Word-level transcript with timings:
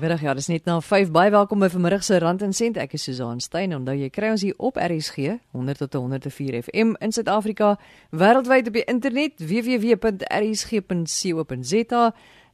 Goeiemiddag. 0.00 0.28
Ja, 0.28 0.34
dis 0.34 0.46
net 0.48 0.64
na 0.64 0.80
5. 0.80 1.10
Baie 1.12 1.28
welkom 1.30 1.60
by 1.60 1.68
vanmiddag 1.68 2.00
se 2.06 2.16
Rand 2.18 2.40
en 2.42 2.54
Sent. 2.56 2.78
Ek 2.80 2.94
is 2.96 3.02
Susan 3.04 3.36
Stein. 3.44 3.76
Onthou 3.76 3.92
jy 4.00 4.08
kry 4.08 4.30
ons 4.32 4.40
hier 4.40 4.56
op 4.56 4.80
RSG 4.80 5.36
100 5.52 5.76
tot 5.82 5.92
104 6.00 6.56
FM 6.62 6.96
in 7.04 7.12
Suid-Afrika, 7.12 7.76
wêreldwyd 8.08 8.72
op 8.72 8.78
die 8.78 8.88
internet 8.88 9.36
www.rsg.co.za 9.44 10.14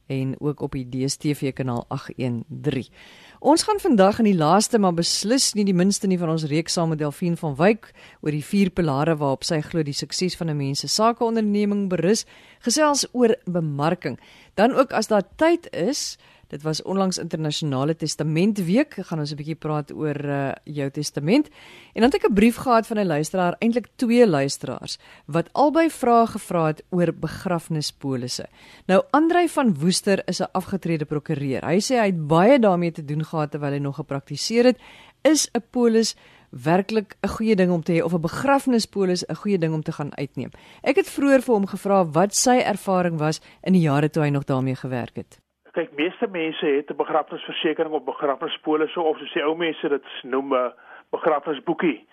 en 0.07 0.35
ook 0.39 0.61
op 0.67 0.75
die 0.75 0.83
DStv 0.91 1.53
kanaal 1.55 1.85
813. 1.87 2.91
Ons 3.39 3.63
gaan 3.63 3.79
vandag 3.79 4.19
in 4.19 4.27
die 4.27 4.35
laaste 4.35 4.79
maar 4.81 4.95
beslis 4.97 5.53
nie 5.55 5.65
die 5.67 5.75
minste 5.77 6.07
nie 6.11 6.19
van 6.19 6.35
ons 6.35 6.47
reeks 6.51 6.73
saam 6.75 6.89
met 6.91 6.99
Delphine 6.99 7.37
van 7.39 7.55
Wyk 7.55 7.93
oor 8.25 8.35
die 8.35 8.43
vier 8.43 8.75
pilare 8.75 9.15
waarop 9.15 9.47
sy 9.47 9.61
glo 9.63 9.87
die 9.87 9.95
sukses 9.95 10.35
van 10.35 10.49
'n 10.49 10.57
mens 10.57 10.79
se 10.79 10.87
sakeonderneming 10.87 11.87
berus, 11.87 12.25
gesels 12.59 13.07
oor 13.13 13.35
bemarking. 13.45 14.19
Dan 14.55 14.71
ook 14.73 14.91
as 14.91 15.07
daar 15.07 15.23
tyd 15.37 15.71
is, 15.71 16.17
Dit 16.47 16.61
was 16.63 16.81
onlangs 16.81 17.17
internasionale 17.17 17.95
testamentweek. 17.95 18.93
Gaan 19.07 19.19
ons 19.19 19.31
'n 19.31 19.35
bietjie 19.35 19.55
praat 19.55 19.91
oor 19.91 20.25
uh, 20.25 20.51
jou 20.63 20.89
testament. 20.91 21.47
En 21.93 22.01
dan 22.01 22.11
het 22.11 22.15
ek 22.15 22.29
'n 22.29 22.33
brief 22.33 22.55
gehad 22.55 22.87
van 22.87 22.97
'n 22.99 23.05
luisteraar, 23.05 23.55
eintlik 23.59 23.87
twee 23.95 24.27
luisteraars, 24.27 24.97
wat 25.25 25.49
albei 25.51 25.89
vrae 25.89 26.27
gevra 26.27 26.65
het 26.67 26.83
oor 26.89 27.13
begrafnispolisse. 27.13 28.45
Nou 28.85 29.03
Andrei 29.11 29.49
van 29.49 29.75
Woester 29.79 30.21
is 30.27 30.39
'n 30.39 30.51
afgetrede 30.51 31.05
prokureur. 31.05 31.65
Hy 31.65 31.79
sê 31.79 31.99
hy 31.99 32.05
het 32.05 32.27
baie 32.27 32.59
daarmee 32.59 32.91
te 32.91 33.05
doen 33.05 33.25
gehad 33.25 33.51
terwyl 33.51 33.71
hy 33.71 33.79
nog 33.79 33.95
gepraktiseer 33.95 34.65
het. 34.65 34.77
Is 35.21 35.49
'n 35.53 35.63
polis 35.71 36.15
werklik 36.49 37.15
'n 37.21 37.27
goeie 37.27 37.55
ding 37.55 37.71
om 37.71 37.83
te 37.83 37.93
hê 37.93 38.03
of 38.03 38.13
'n 38.13 38.21
begrafnispolis 38.21 39.25
'n 39.27 39.35
goeie 39.35 39.57
ding 39.57 39.73
om 39.73 39.83
te 39.83 39.91
gaan 39.91 40.15
uitneem? 40.17 40.51
Ek 40.81 40.95
het 40.95 41.09
vroeër 41.09 41.41
vir 41.41 41.53
hom 41.53 41.67
gevra 41.67 42.05
wat 42.05 42.35
sy 42.35 42.57
ervaring 42.57 43.17
was 43.17 43.41
in 43.63 43.73
die 43.73 43.81
jare 43.81 44.09
toe 44.09 44.23
hy 44.23 44.29
nog 44.29 44.43
daarmee 44.43 44.75
gewerk 44.75 45.15
het. 45.15 45.46
Kyk, 45.77 45.91
meeste 45.93 46.27
mense 46.27 46.65
het 46.65 46.89
'n 46.89 46.95
begrafnisversekering 46.95 47.93
op 47.93 48.05
begrafnispolisse 48.05 49.01
of 49.01 49.17
soos 49.17 49.33
die 49.33 49.43
ou 49.43 49.55
mense 49.57 49.89
dit 49.89 50.05
noem 50.23 50.53
'n 50.53 50.73
begrafnisboekie. 51.09 52.07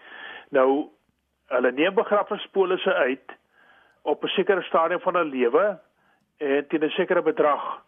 Nou 0.51 0.89
hulle 1.47 1.73
neem 1.73 1.95
begrafnispolisse 1.95 2.95
uit 2.95 3.37
op 4.03 4.25
'n 4.25 4.29
sekere 4.29 4.63
stadium 4.63 5.01
van 5.01 5.17
'n 5.17 5.31
lewe 5.31 5.79
en 6.37 6.67
teen 6.69 6.85
'n 6.85 6.91
sekere 6.91 7.23
bedrag. 7.23 7.83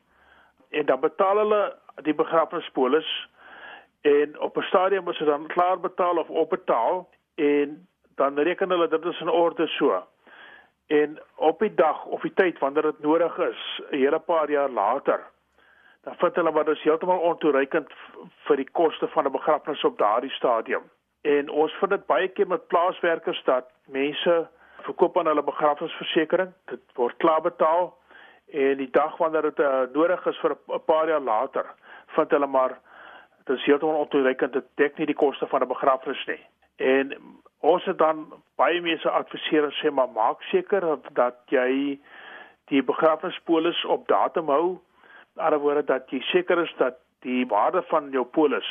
En 0.71 0.87
dan 0.87 1.01
betaal 1.01 1.37
hulle 1.37 1.77
die 2.03 2.15
begrafnispolis 2.15 3.29
en 4.01 4.41
op 4.41 4.57
'n 4.57 4.63
stadium 4.63 5.09
as 5.09 5.19
dit 5.19 5.27
dan 5.27 5.47
klaar 5.47 5.81
betaal 5.81 6.17
of 6.17 6.29
opbetaal 6.29 7.09
en 7.35 7.89
dan 8.15 8.39
reken 8.39 8.71
hulle 8.71 8.89
dit 8.89 9.05
is 9.05 9.21
in 9.21 9.29
orde 9.29 9.67
so. 9.67 10.07
En 10.87 11.19
op 11.35 11.59
die 11.59 11.75
dag 11.75 12.05
of 12.05 12.21
die 12.21 12.35
tyd 12.35 12.59
wanneer 12.59 12.83
dit 12.83 13.01
nodig 13.01 13.39
is, 13.39 13.81
'n 13.91 13.97
hele 13.97 14.19
paar 14.19 14.51
jaar 14.51 14.71
later, 14.71 15.35
dan 16.07 16.15
vind 16.17 16.35
hulle 16.35 16.51
maar 16.51 16.65
dis 16.65 16.83
heeltemal 16.83 17.19
ontoereikend 17.19 17.93
vir 18.47 18.57
die 18.57 18.69
koste 18.79 19.09
van 19.09 19.27
'n 19.27 19.33
begrafnis 19.33 19.85
op 19.85 19.99
daardie 19.99 20.31
stadium. 20.31 20.85
En 21.23 21.49
ons 21.49 21.73
vind 21.73 21.91
dit 21.91 22.07
baie 22.07 22.29
keer 22.29 22.47
met 22.47 22.67
plaaswerkers 22.67 23.43
dat 23.45 23.65
mense 23.85 24.49
verkoop 24.81 25.19
aan 25.19 25.27
hulle 25.27 25.43
begrafnisversekering, 25.43 26.53
dit 26.65 26.81
word 26.95 27.17
klaar 27.17 27.41
betaal 27.41 27.97
en 28.47 28.77
die 28.77 28.91
dag 28.91 29.17
wanneer 29.17 29.43
dit 29.43 29.59
uh, 29.59 29.81
nodig 29.93 30.27
is 30.27 30.39
vir 30.39 30.57
'n 30.69 30.85
paar 30.85 31.09
jaar 31.09 31.21
later, 31.21 31.67
vind 32.07 32.31
hulle 32.31 32.47
maar 32.47 32.79
dis 33.45 33.65
heeltemal 33.65 33.99
ontoereikend 33.99 34.53
dit 34.53 34.65
dek 34.75 34.99
nie 34.99 35.07
die 35.07 35.23
koste 35.25 35.47
van 35.47 35.63
'n 35.63 35.75
begrafnis 35.75 36.25
nie. 36.27 36.43
En 36.77 37.17
ons 37.61 37.85
het 37.85 37.99
dan 37.99 38.33
baie 38.57 38.81
mense 38.81 39.11
adviseer 39.11 39.65
en 39.65 39.75
sê 39.83 39.91
maar 39.91 40.09
maak 40.09 40.43
seker 40.43 40.99
dat 41.13 41.37
jy 41.47 42.01
die 42.65 42.83
begrafnispolis 42.83 43.85
op 43.85 44.09
datum 44.09 44.49
hou 44.49 44.79
ander 45.37 45.61
woorde 45.61 45.85
dat 45.85 46.11
jy 46.11 46.21
seker 46.33 46.63
is 46.63 46.75
dat 46.79 46.99
die 47.21 47.47
waarde 47.47 47.83
van 47.91 48.11
jou 48.11 48.25
polis 48.25 48.69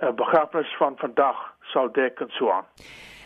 'n 0.00 0.06
uh, 0.06 0.12
begrafnis 0.12 0.74
van 0.78 0.96
vandag 0.96 1.36
sal 1.72 1.92
dek 1.92 2.20
en 2.20 2.30
so 2.30 2.50
aan. 2.50 2.66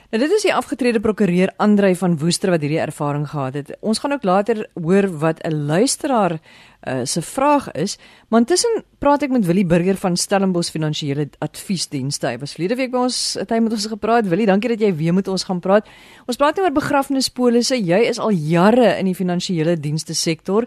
Nou 0.06 0.20
dit 0.22 0.30
is 0.36 0.44
die 0.46 0.54
afgetrede 0.54 1.00
prokureur 1.02 1.50
Andrei 1.58 1.96
van 1.98 2.12
Woester 2.20 2.52
wat 2.54 2.62
hierdie 2.62 2.78
ervaring 2.78 3.24
gehad 3.26 3.56
het. 3.58 3.72
Ons 3.82 3.98
gaan 3.98 4.14
ook 4.14 4.22
later 4.22 4.60
hoor 4.74 5.08
wat 5.18 5.42
'n 5.42 5.66
luisteraar 5.66 6.38
uh, 6.38 7.00
se 7.02 7.22
vraag 7.22 7.72
is, 7.72 7.98
maar 8.28 8.40
intussen 8.40 8.84
praat 8.98 9.22
ek 9.22 9.30
met 9.30 9.46
Willie 9.46 9.66
Burger 9.66 9.96
van 9.96 10.16
Stellenbosch 10.16 10.70
Finansiële 10.70 11.28
Adviesdienste. 11.38 12.26
Hy 12.26 12.38
was 12.38 12.52
verlede 12.52 12.76
week 12.76 12.90
by 12.90 12.98
ons, 12.98 13.34
het 13.34 13.50
hy 13.50 13.58
met 13.58 13.72
ons 13.72 13.86
gepraat. 13.86 14.28
Willie, 14.28 14.46
dankie 14.46 14.68
dat 14.68 14.80
jy 14.80 14.94
weer 14.94 15.14
met 15.14 15.28
ons 15.28 15.44
gaan 15.44 15.60
praat. 15.60 15.88
Ons 16.26 16.36
praat 16.36 16.54
nou 16.56 16.66
oor 16.66 16.72
begrafnispolisse. 16.72 17.74
Jy 17.74 17.98
is 18.06 18.18
al 18.18 18.30
jare 18.30 18.98
in 18.98 19.04
die 19.04 19.14
finansiële 19.14 19.76
dienste 19.80 20.14
sektor. 20.14 20.66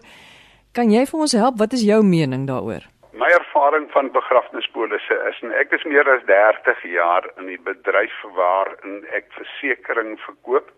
Kan 0.70 0.92
jy 0.94 1.00
vir 1.10 1.22
ons 1.24 1.32
help? 1.34 1.56
Wat 1.58 1.72
is 1.74 1.80
jou 1.82 1.98
mening 2.06 2.44
daaroor? 2.46 2.84
My 3.18 3.26
ervaring 3.34 3.88
van 3.90 4.12
begrafnispolisse 4.14 5.16
is 5.26 5.38
en 5.42 5.50
ek 5.58 5.72
is 5.74 5.82
meer 5.82 6.06
as 6.12 6.20
30 6.28 6.84
jaar 6.92 7.24
in 7.40 7.48
die 7.50 7.58
bedryf 7.58 8.20
waarin 8.36 9.00
ek 9.18 9.26
versekerings 9.34 10.22
verkoop 10.22 10.68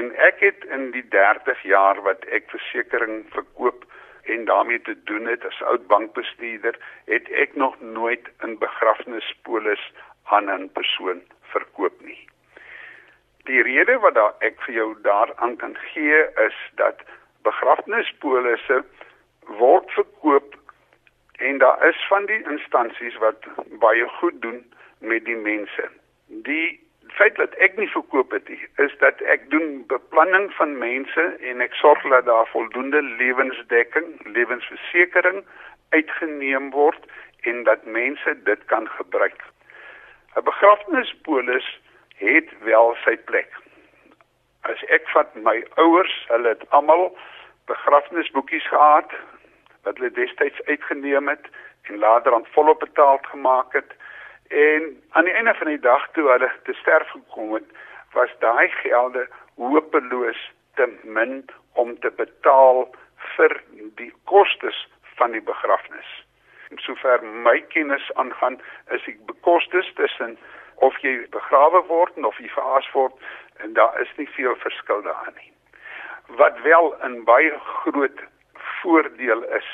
en 0.00 0.08
ek 0.24 0.40
het 0.40 0.64
in 0.72 0.86
die 0.94 1.04
30 1.12 1.60
jaar 1.68 2.00
wat 2.06 2.24
ek 2.32 2.48
versekerings 2.48 3.28
verkoop 3.34 3.84
en 4.32 4.46
daarmee 4.48 4.80
te 4.86 4.96
doen 5.10 5.28
het 5.28 5.44
as 5.44 5.60
oud 5.68 5.84
bankbestuurder, 5.92 6.78
het 7.12 7.28
ek 7.44 7.52
nog 7.60 7.76
nooit 7.80 8.24
'n 8.40 8.56
begrafnispolis 8.56 9.84
aan 10.32 10.48
'n 10.48 10.70
persoon 10.72 11.20
verkoop 11.52 12.00
nie. 12.08 12.24
Die 13.44 13.60
rede 13.68 14.00
wat 14.00 14.14
daar 14.14 14.32
ek 14.40 14.56
vir 14.64 14.74
jou 14.74 14.96
daaraan 15.02 15.56
kan 15.56 15.76
gee 15.92 16.24
is 16.48 16.56
dat 16.80 17.04
begrafnispolisse 17.42 18.80
word 19.46 19.90
verkoop 19.90 20.54
en 21.40 21.58
daar 21.58 21.88
is 21.88 22.06
van 22.08 22.26
die 22.26 22.42
instansies 22.48 23.16
wat 23.16 23.46
baie 23.80 24.08
goed 24.08 24.42
doen 24.42 24.60
met 24.98 25.24
die 25.24 25.36
mense. 25.36 25.88
Die 26.26 26.80
feit 27.06 27.36
dat 27.36 27.54
ek 27.54 27.76
nie 27.76 27.88
verkoop 27.88 28.30
het 28.30 28.48
nie, 28.48 28.60
is 28.76 28.92
dat 28.98 29.20
ek 29.34 29.48
doen 29.50 29.86
beplanning 29.88 30.50
van 30.58 30.76
mense 30.78 31.24
en 31.40 31.64
ek 31.64 31.74
sorg 31.74 32.04
dat 32.12 32.28
daar 32.28 32.46
voldoende 32.52 33.02
lewensdekking, 33.02 34.12
lewensversekering 34.24 35.42
uitgeneem 35.90 36.70
word 36.76 37.08
en 37.48 37.64
dat 37.64 37.84
mense 37.84 38.36
dit 38.44 38.64
kan 38.64 38.88
gebruik. 38.98 39.42
'n 40.36 40.44
Begrafnispolis 40.44 41.80
het 42.16 42.48
wel 42.62 42.96
sy 43.04 43.16
plek. 43.16 43.50
As 44.62 44.82
ek 44.92 45.08
vat 45.08 45.34
my 45.34 45.64
ouers, 45.74 46.14
hulle 46.28 46.48
het 46.48 46.70
almal 46.70 47.16
begrafnisboekies 47.66 48.66
gehad 48.68 49.12
wat 49.90 49.98
hulle 49.98 50.14
destyds 50.14 50.62
uitgeneem 50.70 51.28
het 51.28 51.50
en 51.82 51.98
later 51.98 52.34
aan 52.34 52.46
volop 52.54 52.78
betaald 52.80 53.26
gemaak 53.26 53.72
het. 53.72 53.90
En 54.48 55.02
aan 55.10 55.24
die 55.24 55.34
einde 55.34 55.54
van 55.54 55.66
die 55.66 55.80
dag 55.80 56.08
toe 56.12 56.28
hulle 56.30 56.50
te 56.62 56.72
sterf 56.72 57.10
gekom 57.10 57.54
het, 57.54 57.66
was 58.12 58.30
daai 58.38 58.68
gelde 58.68 59.26
hopeloos 59.54 60.40
te 60.74 60.86
min 61.02 61.44
om 61.72 61.98
te 61.98 62.10
betaal 62.10 62.86
vir 63.34 63.56
die 63.98 64.12
kostes 64.24 64.78
van 65.18 65.34
die 65.34 65.42
begrafnis. 65.42 66.10
En 66.70 66.78
sover 66.78 67.24
my 67.24 67.58
kennis 67.74 68.10
aangaan, 68.14 68.60
is 68.94 69.04
die 69.04 69.18
kostes 69.40 69.90
tussen 69.94 70.38
of 70.86 70.98
jy 71.02 71.26
begrawe 71.34 71.82
word 71.90 72.18
of 72.24 72.38
jy 72.38 72.50
verhaas 72.54 72.86
word 72.94 73.14
en 73.58 73.74
daar 73.74 74.00
is 74.00 74.12
nie 74.16 74.28
veel 74.38 74.54
verskil 74.62 75.02
daarin 75.02 75.34
nie. 75.36 75.52
Wat 76.38 76.60
wel 76.62 76.94
'n 77.02 77.24
baie 77.24 77.58
groot 77.58 78.20
voordeel 78.82 79.42
is 79.60 79.68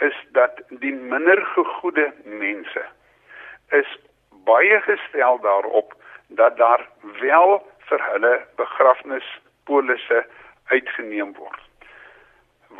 is 0.00 0.16
dat 0.32 0.60
die 0.68 0.94
minder 0.94 1.46
gegoede 1.46 2.12
mense 2.24 2.84
is 3.68 3.96
baie 4.44 4.80
gestel 4.80 5.40
daarop 5.40 5.94
dat 6.28 6.56
daar 6.56 6.88
wel 7.20 7.58
vir 7.88 8.04
hulle 8.12 8.32
begrafnispolisse 8.56 10.24
uitgeneem 10.70 11.34
word. 11.34 11.60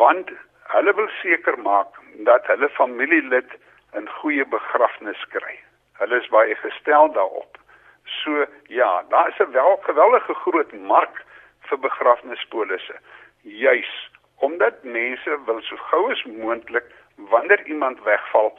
Want 0.00 0.30
hulle 0.74 0.94
wil 0.94 1.08
seker 1.22 1.58
maak 1.58 1.98
dat 2.28 2.46
hulle 2.46 2.68
familielid 2.78 3.50
'n 3.92 4.08
goeie 4.20 4.46
begrafnis 4.46 5.24
kry. 5.34 5.58
Hulle 5.98 6.20
is 6.20 6.28
baie 6.28 6.54
gestel 6.54 7.12
daarop. 7.12 7.58
So 8.04 8.46
ja, 8.66 9.02
daar 9.08 9.28
is 9.28 9.38
'n 9.38 9.52
wel 9.52 9.76
geweldige 9.82 10.34
groot 10.34 10.72
mark 10.72 11.24
vir 11.68 11.78
begrafnispolisse. 11.78 12.96
Juis 13.42 14.10
omdat 14.46 14.82
mense 14.82 15.38
wil 15.46 15.60
so 15.68 15.76
gou 15.90 16.10
as 16.12 16.24
moontlik 16.24 16.86
wanneer 17.32 17.62
iemand 17.66 18.02
wegval, 18.04 18.52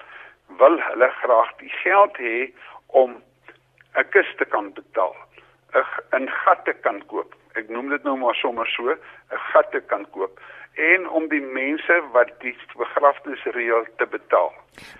wil 0.62 0.78
hulle 0.88 1.10
graag 1.22 1.52
die 1.64 1.74
geld 1.84 2.18
hê 2.18 2.38
om 2.88 3.22
'n 3.96 4.10
kus 4.14 4.30
te 4.38 4.46
kan 4.46 4.74
betaal, 4.74 5.16
'n 5.74 6.24
'n 6.24 6.30
gat 6.30 6.66
te 6.66 6.74
kan 6.74 7.06
koop. 7.06 7.36
Ek 7.54 7.70
noem 7.70 7.90
dit 7.90 8.04
nou 8.04 8.18
maar 8.18 8.36
sommer 8.36 8.68
so, 8.68 8.92
'n 8.92 9.42
gat 9.52 9.72
te 9.72 9.82
kan 9.82 10.06
koop 10.12 10.40
en 10.80 11.10
om 11.10 11.28
die 11.28 11.42
mense 11.44 11.98
wat 12.14 12.32
die 12.40 12.54
begrafnisreël 12.78 13.86
te 14.00 14.08
betaal. 14.12 14.52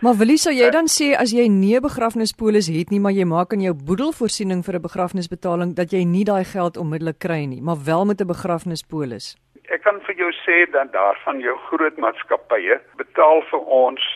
Maar 0.04 0.18
wil 0.20 0.34
jy 0.34 0.38
sou 0.44 0.54
jy 0.54 0.68
dan 0.74 0.90
sê 0.92 1.14
as 1.16 1.32
jy 1.32 1.48
nie 1.48 1.76
'n 1.78 1.82
begrafnispolis 1.82 2.68
het 2.68 2.92
nie, 2.92 3.00
maar 3.00 3.14
jy 3.14 3.24
maak 3.26 3.54
in 3.54 3.62
jou 3.62 3.74
boedelvoorsiening 3.74 4.64
vir 4.66 4.76
'n 4.76 4.82
begrafnisbetaling 4.82 5.76
dat 5.76 5.92
jy 5.92 6.04
nie 6.04 6.26
daai 6.26 6.44
geld 6.44 6.78
onmiddellik 6.78 7.20
kry 7.20 7.46
nie, 7.46 7.62
maar 7.62 7.78
wel 7.86 8.06
met 8.06 8.22
'n 8.22 8.28
begrafnispolis? 8.28 9.38
Ek 9.72 9.86
kan 9.88 10.02
vir 10.04 10.18
jou 10.20 10.30
sê 10.44 10.66
dat 10.72 10.92
daarvan 10.92 11.40
jou 11.40 11.54
groot 11.70 11.98
maatskappye 12.04 12.76
betaal 13.00 13.40
vir 13.52 13.68
ons 13.76 14.08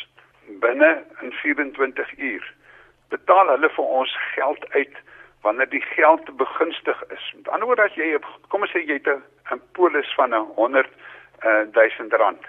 binne 0.64 0.90
in 1.24 1.32
24 1.32 2.10
uur 2.30 2.48
betaal 3.14 3.52
hulle 3.54 3.70
vir 3.78 3.94
ons 4.00 4.16
geld 4.34 4.66
uit 4.74 4.98
wanneer 5.46 5.70
die 5.70 5.84
geld 5.94 6.32
begunstig 6.42 7.04
is. 7.16 7.26
Met 7.38 7.48
ander 7.54 7.70
woorde 7.70 7.86
as 7.88 7.96
jy 7.96 8.10
kom 8.52 8.66
ons 8.66 8.74
sê 8.76 8.82
jy 8.84 8.98
het 9.00 9.08
'n 9.56 9.62
polis 9.78 10.10
van 10.18 10.36
'n 10.36 10.44
100 10.58 10.90
uh, 11.46 11.64
1000 11.78 12.14
rand. 12.14 12.44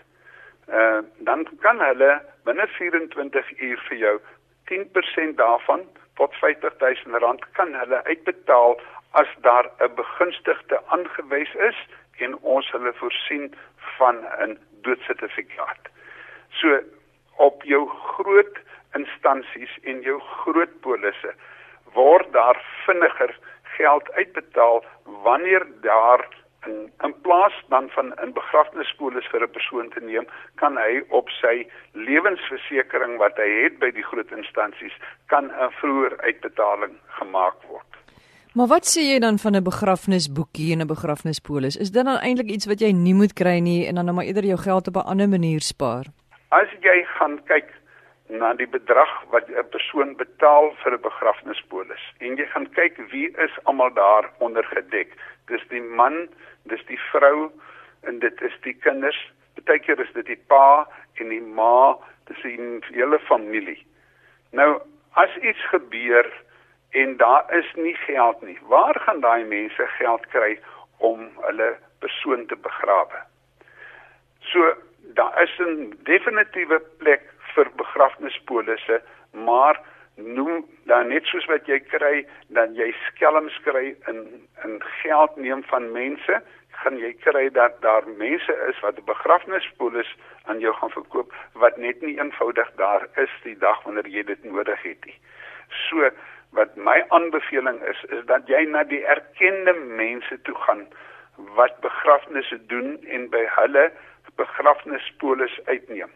Uh, 0.67 1.00
dan 1.29 1.47
kan 1.61 1.79
hulle 1.81 2.11
binne 2.44 2.67
24 2.79 3.61
uur 3.61 3.79
vir 3.88 3.97
jou 3.97 4.17
10% 4.73 5.37
daarvan 5.37 5.87
tot 6.17 6.35
50000 6.43 7.23
rand 7.23 7.44
kan 7.52 7.75
hulle 7.75 8.02
uitbetaal 8.05 8.81
as 9.12 9.31
daar 9.47 9.70
'n 9.79 9.94
begunstigde 9.94 10.81
aangewys 10.87 11.55
is 11.55 11.79
en 12.18 12.38
ons 12.42 12.70
hulle 12.70 12.92
voorsien 12.92 13.54
van 13.98 14.24
'n 14.46 14.58
doodsertifikaat. 14.82 15.88
So 16.50 16.80
op 17.36 17.62
jou 17.62 17.88
groot 17.88 18.58
instansies 18.94 19.78
en 19.82 20.00
jou 20.00 20.20
groot 20.20 20.80
polisse 20.80 21.34
word 21.92 22.32
daar 22.32 22.62
vinniger 22.84 23.38
geld 23.62 24.12
uitbetaal 24.12 24.84
wanneer 25.04 25.66
daar 25.80 26.28
in, 26.66 26.92
in 27.02 27.20
plaas 27.20 27.64
dan 27.68 27.90
van 27.90 28.14
'n 28.24 28.32
begrafnispolis 28.32 29.26
vir 29.26 29.42
'n 29.42 29.50
persoon 29.50 29.88
te 29.88 30.00
neem, 30.00 30.26
kan 30.54 30.76
hy 30.76 31.02
op 31.08 31.28
sy 31.30 31.66
lewensversekering 31.92 33.16
wat 33.16 33.36
hy 33.36 33.48
het 33.62 33.78
by 33.78 33.90
die 33.90 34.02
groot 34.10 34.30
instansies 34.30 34.96
kan 35.26 35.44
'n 35.50 35.70
vroeër 35.70 36.20
uitbetaling 36.20 36.98
gemaak 37.06 37.62
word. 37.62 37.75
Maar 38.56 38.70
wat 38.73 38.87
sê 38.88 39.03
jy 39.05 39.19
dan 39.20 39.37
van 39.38 39.55
'n 39.56 39.69
begrafnisboekie 39.69 40.73
en 40.73 40.81
'n 40.81 40.93
begrafnispolis? 40.94 41.76
Is 41.76 41.91
dit 41.91 42.05
dan 42.05 42.17
eintlik 42.17 42.50
iets 42.50 42.67
wat 42.67 42.81
jy 42.81 42.91
nie 42.93 43.14
moet 43.14 43.32
kry 43.32 43.58
nie 43.58 43.87
en 43.87 43.94
dan 43.94 44.05
nou 44.05 44.17
maar 44.17 44.25
eerder 44.25 44.44
jou 44.44 44.58
geld 44.58 44.88
op 44.88 44.97
'n 44.97 45.08
ander 45.12 45.29
manier 45.29 45.61
spaar? 45.61 46.05
As 46.49 46.69
jy 46.81 47.05
gaan 47.05 47.44
kyk 47.44 47.69
na 48.29 48.55
die 48.55 48.69
bedrag 48.69 49.12
wat 49.31 49.49
'n 49.49 49.69
persoon 49.70 50.17
betaal 50.17 50.75
vir 50.82 50.93
'n 50.93 51.00
begrafnispolis 51.00 52.05
en 52.19 52.37
jy 52.37 52.47
gaan 52.47 52.69
kyk 52.70 52.97
wie 53.11 53.29
is 53.37 53.55
almal 53.64 53.93
daar 53.94 54.31
onder 54.38 54.64
gedek. 54.64 55.09
Dis 55.47 55.64
die 55.69 55.82
man, 55.82 56.29
dis 56.62 56.85
die 56.87 57.00
vrou 57.12 57.52
en 58.02 58.19
dit 58.19 58.41
is 58.41 58.56
die 58.62 58.75
kinders. 58.75 59.32
Partykeer 59.55 60.00
is 60.00 60.12
dit 60.12 60.26
die 60.26 60.43
pa 60.47 60.88
en 61.14 61.29
die 61.29 61.43
ma, 61.43 61.99
dis 62.25 62.43
die 62.43 62.81
hele 62.93 63.19
familie. 63.19 63.87
Nou 64.50 64.81
as 65.12 65.37
iets 65.43 65.69
gebeur 65.69 66.45
en 66.91 67.17
daar 67.17 67.56
is 67.56 67.73
nie 67.75 67.94
geld 67.94 68.43
nie, 68.43 68.59
waar 68.69 69.00
gaan 69.00 69.21
daai 69.21 69.44
mense 69.44 69.87
geld 69.99 70.27
kry 70.27 70.59
om 70.99 71.29
hulle 71.41 71.77
persoon 71.99 72.47
te 72.47 72.56
begrawe? 72.56 73.21
So 74.41 74.75
daar 75.15 75.43
is 75.43 75.59
'n 75.59 75.99
definitiewe 76.03 76.81
plek 76.99 77.23
vir 77.55 77.71
begrafnispolisse, 77.77 79.03
maar 79.31 79.81
noem 80.15 80.65
dan 80.85 81.09
net 81.09 81.25
soos 81.25 81.44
wat 81.44 81.67
jy 81.67 81.81
kry, 81.81 82.27
dan 82.49 82.75
jy 82.75 82.94
skelms 83.06 83.59
kry 83.65 83.97
in 84.09 84.47
in 84.65 84.83
geld 85.03 85.37
neem 85.37 85.62
van 85.65 85.93
mense, 85.93 86.43
gaan 86.71 86.97
jy 87.00 87.12
kry 87.25 87.50
dat 87.50 87.81
daar 87.83 88.09
mense 88.17 88.55
is 88.69 88.81
wat 88.81 88.99
'n 88.99 89.05
begrafnispolis 89.05 90.17
aan 90.44 90.59
jou 90.59 90.73
gaan 90.75 90.91
verkoop 90.91 91.35
wat 91.53 91.77
net 91.77 92.00
nie 92.03 92.19
eenvoudig 92.19 92.71
daar 92.77 93.09
is 93.15 93.33
die 93.43 93.59
dag 93.59 93.83
wanneer 93.83 94.09
jy 94.09 94.23
dit 94.23 94.44
nodig 94.44 94.83
het 94.83 95.05
nie. 95.05 95.19
So 95.88 96.11
wat 96.50 96.76
my 96.76 97.04
aanbeveling 97.08 97.82
is 97.82 98.04
is 98.10 98.25
dat 98.26 98.48
jy 98.48 98.64
na 98.64 98.84
die 98.84 99.04
erkende 99.04 99.72
mense 99.72 100.40
toe 100.43 100.54
gaan 100.66 100.87
wat 101.58 101.81
begrafnisse 101.81 102.58
doen 102.66 102.96
en 103.04 103.28
by 103.31 103.44
hulle 103.58 103.90
begrafnispolis 104.37 105.60
uitneem. 105.64 106.12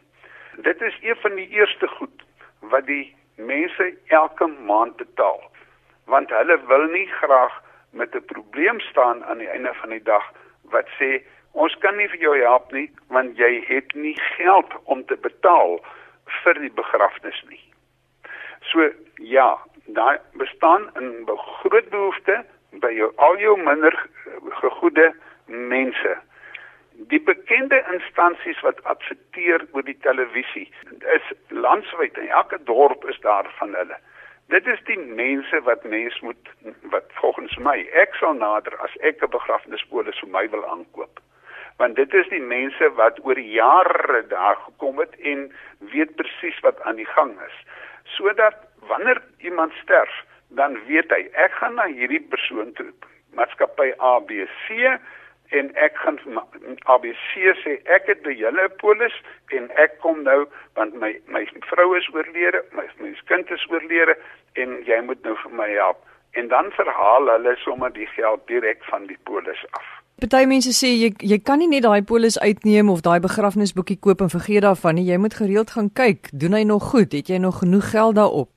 Dit 0.56 0.80
is 0.82 0.96
een 1.00 1.16
van 1.16 1.34
die 1.34 1.48
eerste 1.48 1.88
goed 1.88 2.22
wat 2.60 2.86
die 2.86 3.16
mense 3.34 3.94
elke 4.06 4.46
maand 4.46 4.96
betaal. 4.96 5.40
Want 6.04 6.30
hulle 6.30 6.58
wil 6.66 6.86
nie 6.92 7.06
graag 7.06 7.62
met 7.90 8.14
'n 8.14 8.24
probleem 8.24 8.80
staan 8.80 9.24
aan 9.24 9.38
die 9.38 9.48
einde 9.48 9.74
van 9.74 9.88
die 9.88 10.02
dag 10.02 10.32
wat 10.62 10.88
sê 10.98 11.22
ons 11.52 11.74
kan 11.78 11.96
nie 11.96 12.08
vir 12.08 12.20
jou 12.20 12.36
help 12.40 12.72
nie 12.72 12.90
want 13.08 13.36
jy 13.36 13.64
het 13.66 13.94
nie 13.94 14.16
geld 14.36 14.72
om 14.84 15.04
te 15.06 15.16
betaal 15.16 15.80
vir 16.42 16.54
die 16.54 16.72
begrafnis 16.72 17.42
nie. 17.48 17.64
So 18.60 18.90
ja, 19.14 19.58
daar 19.84 20.20
bestaan 20.32 20.90
'n 20.94 21.26
groot 21.60 21.88
behoefte 21.88 22.44
by 22.70 22.92
jou 22.92 23.12
al 23.16 23.38
jou 23.38 23.62
minder 23.62 24.06
gegoede 24.50 25.14
mense 25.46 26.16
die 27.08 27.20
bekende 27.20 27.80
instansies 27.92 28.60
wat 28.66 28.82
adverteer 28.84 29.64
oor 29.72 29.84
die 29.86 29.96
televisie 30.04 30.68
is 31.16 31.32
landwyd 31.48 32.18
en 32.18 32.28
elke 32.28 32.58
dorp 32.68 33.06
is 33.08 33.20
daar 33.24 33.48
van 33.58 33.74
hulle. 33.74 33.96
Dit 34.52 34.66
is 34.66 34.80
die 34.84 34.98
mense 34.98 35.60
wat 35.64 35.84
mens 35.84 36.20
moet 36.20 36.50
wat 36.92 37.08
volgens 37.22 37.56
my 37.56 37.78
ek 38.02 38.16
sal 38.20 38.34
nader 38.36 38.76
as 38.84 38.96
ek 39.00 39.22
'n 39.22 39.32
begrafnispolis 39.36 40.20
vir 40.20 40.32
my 40.36 40.48
wil 40.50 40.64
aankoop. 40.66 41.20
Want 41.78 41.96
dit 41.96 42.14
is 42.14 42.28
die 42.28 42.42
mense 42.42 42.92
wat 43.00 43.24
oor 43.24 43.38
jare 43.38 44.26
daar 44.28 44.56
gekom 44.56 44.98
het 44.98 45.14
en 45.20 45.52
weet 45.78 46.16
presies 46.16 46.60
wat 46.60 46.82
aan 46.82 46.96
die 46.96 47.10
gang 47.16 47.32
is. 47.46 47.56
Sodat 48.04 48.56
wanneer 48.88 49.22
iemand 49.38 49.72
sterf, 49.82 50.24
dan 50.48 50.78
weet 50.86 51.10
hy 51.10 51.22
ek 51.32 51.52
gaan 51.60 51.74
na 51.74 51.86
hierdie 51.86 52.22
persoon 52.32 52.72
toe, 52.78 52.90
maatskappy 53.38 53.92
ABC 53.98 54.66
en 55.50 55.70
ek 55.74 55.96
gaan 56.02 56.18
ABC 56.94 57.54
sê 57.62 57.76
ek 57.96 58.10
het 58.10 58.22
by 58.26 58.34
julle 58.38 58.66
'n 58.68 58.76
polis 58.82 59.16
en 59.56 59.70
ek 59.84 59.98
kom 60.00 60.22
nou 60.22 60.46
want 60.74 60.94
my 60.94 61.12
my 61.26 61.46
vrou 61.70 61.96
is 61.96 62.08
oorlede, 62.14 62.62
my 62.72 62.86
my 63.00 63.14
kind 63.26 63.50
is 63.50 63.66
oorlede 63.70 64.16
en 64.54 64.82
jy 64.86 65.00
moet 65.00 65.22
nou 65.24 65.36
vir 65.42 65.52
my 65.52 65.70
help. 65.70 65.98
En 66.32 66.48
dan 66.48 66.70
verhaal 66.70 67.26
hulle 67.26 67.56
sommer 67.56 67.92
die 67.92 68.06
geld 68.06 68.46
direk 68.46 68.84
van 68.84 69.06
die 69.06 69.18
polis 69.24 69.64
af. 69.70 69.86
Party 70.20 70.44
mense 70.46 70.72
sê 70.76 70.88
jy 70.92 71.10
jy 71.18 71.38
kan 71.38 71.58
nie 71.58 71.68
net 71.68 71.82
daai 71.82 72.02
polis 72.02 72.38
uitneem 72.38 72.90
of 72.90 73.00
daai 73.00 73.20
begrafnisboekie 73.20 73.98
koop 73.98 74.20
en 74.20 74.30
vergeet 74.30 74.62
daarvan 74.62 74.94
nie. 74.94 75.08
Jy 75.10 75.16
moet 75.16 75.34
gereeld 75.34 75.70
gaan 75.70 75.90
kyk, 75.92 76.30
doen 76.32 76.52
hy 76.52 76.62
nog 76.62 76.90
goed? 76.92 77.12
Het 77.12 77.26
jy 77.28 77.38
nog 77.38 77.58
genoeg 77.58 77.90
geld 77.90 78.14
daarop? 78.14 78.50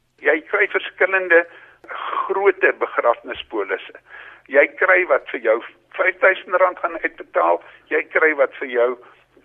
Verskillende 1.04 1.46
grootte 1.88 2.70
begrafnispolisse. 2.80 4.00
Jy 4.48 4.64
kry 4.80 5.02
wat 5.10 5.26
vir 5.34 5.42
jou 5.44 5.56
R5000 5.98 6.80
gaan 6.80 6.96
uitbetaal, 7.04 7.60
jy 7.92 8.00
kry 8.14 8.30
wat 8.40 8.56
vir 8.62 8.70
jou 8.72 8.88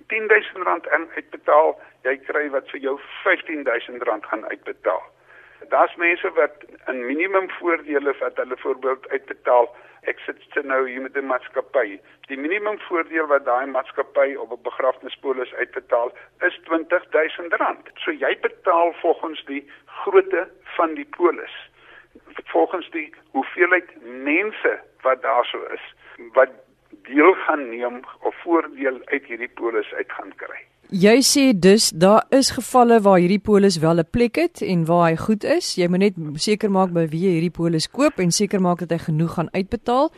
R10000 0.07 0.87
in 0.95 1.09
uitbetaal, 1.17 1.75
jy 2.07 2.15
kry 2.29 2.45
wat 2.55 2.71
vir 2.71 2.85
jou 2.85 2.95
R15000 3.25 4.31
gaan 4.31 4.47
uitbetaal. 4.53 5.03
Daar's 5.75 5.97
mense 5.97 6.31
wat 6.39 6.63
'n 6.87 7.03
minimum 7.07 7.51
voordele 7.59 8.15
wat 8.21 8.37
hulle 8.37 8.57
voorbeeld 8.57 9.09
uitbetaal. 9.09 9.67
Ek 10.03 10.19
sit 10.27 10.39
te 10.53 10.63
nou 10.63 10.89
hier 10.89 11.03
met 11.03 11.17
'n 11.17 11.27
maatskappy. 11.27 11.99
Die 12.29 12.39
minimum 12.39 12.79
voordeel 12.87 13.27
wat 13.27 13.45
daai 13.45 13.67
maatskappy 13.67 14.35
op 14.35 14.53
'n 14.53 14.63
begrafnispolis 14.63 15.55
uitbetaal 15.55 16.13
is 16.41 16.61
R20000. 16.71 17.91
So 17.95 18.11
jy 18.11 18.39
betaal 18.41 18.93
volgens 18.93 19.45
die 19.45 19.67
grootte 19.87 20.49
van 20.79 20.95
die 20.95 21.09
polis. 21.17 21.55
Volgens 22.55 22.89
die 22.95 23.09
hoeveelheid 23.37 23.91
mense 24.31 24.79
wat 25.03 25.23
daarso 25.23 25.61
is 25.75 25.85
wat 26.39 26.51
deel 27.09 27.35
gaan 27.45 27.69
neem 27.71 28.01
of 28.21 28.35
voordeel 28.43 28.99
uit 29.05 29.31
hierdie 29.31 29.53
polis 29.61 29.93
uit 30.01 30.13
gaan 30.17 30.35
kry. 30.43 30.61
Jy 30.89 31.19
sê 31.21 31.43
dus 31.53 31.91
daar 31.93 32.25
is 32.33 32.49
gevalle 32.57 32.97
waar 33.05 33.19
hierdie 33.21 33.43
polis 33.49 33.77
wel 33.83 34.01
'n 34.01 34.09
plek 34.17 34.37
het 34.41 34.63
en 34.63 34.87
waar 34.89 35.11
hy 35.11 35.17
goed 35.17 35.45
is. 35.45 35.77
Jy 35.77 35.89
moet 35.89 35.99
net 35.99 36.15
seker 36.41 36.71
maak 36.71 36.95
by 36.97 37.05
wie 37.13 37.21
jy 37.27 37.33
hierdie 37.37 37.57
polis 37.61 37.91
koop 37.91 38.19
en 38.19 38.31
seker 38.31 38.61
maak 38.61 38.79
dat 38.79 38.91
hy 38.91 38.99
genoeg 38.99 39.35
gaan 39.35 39.53
uitbetaal. 39.53 40.09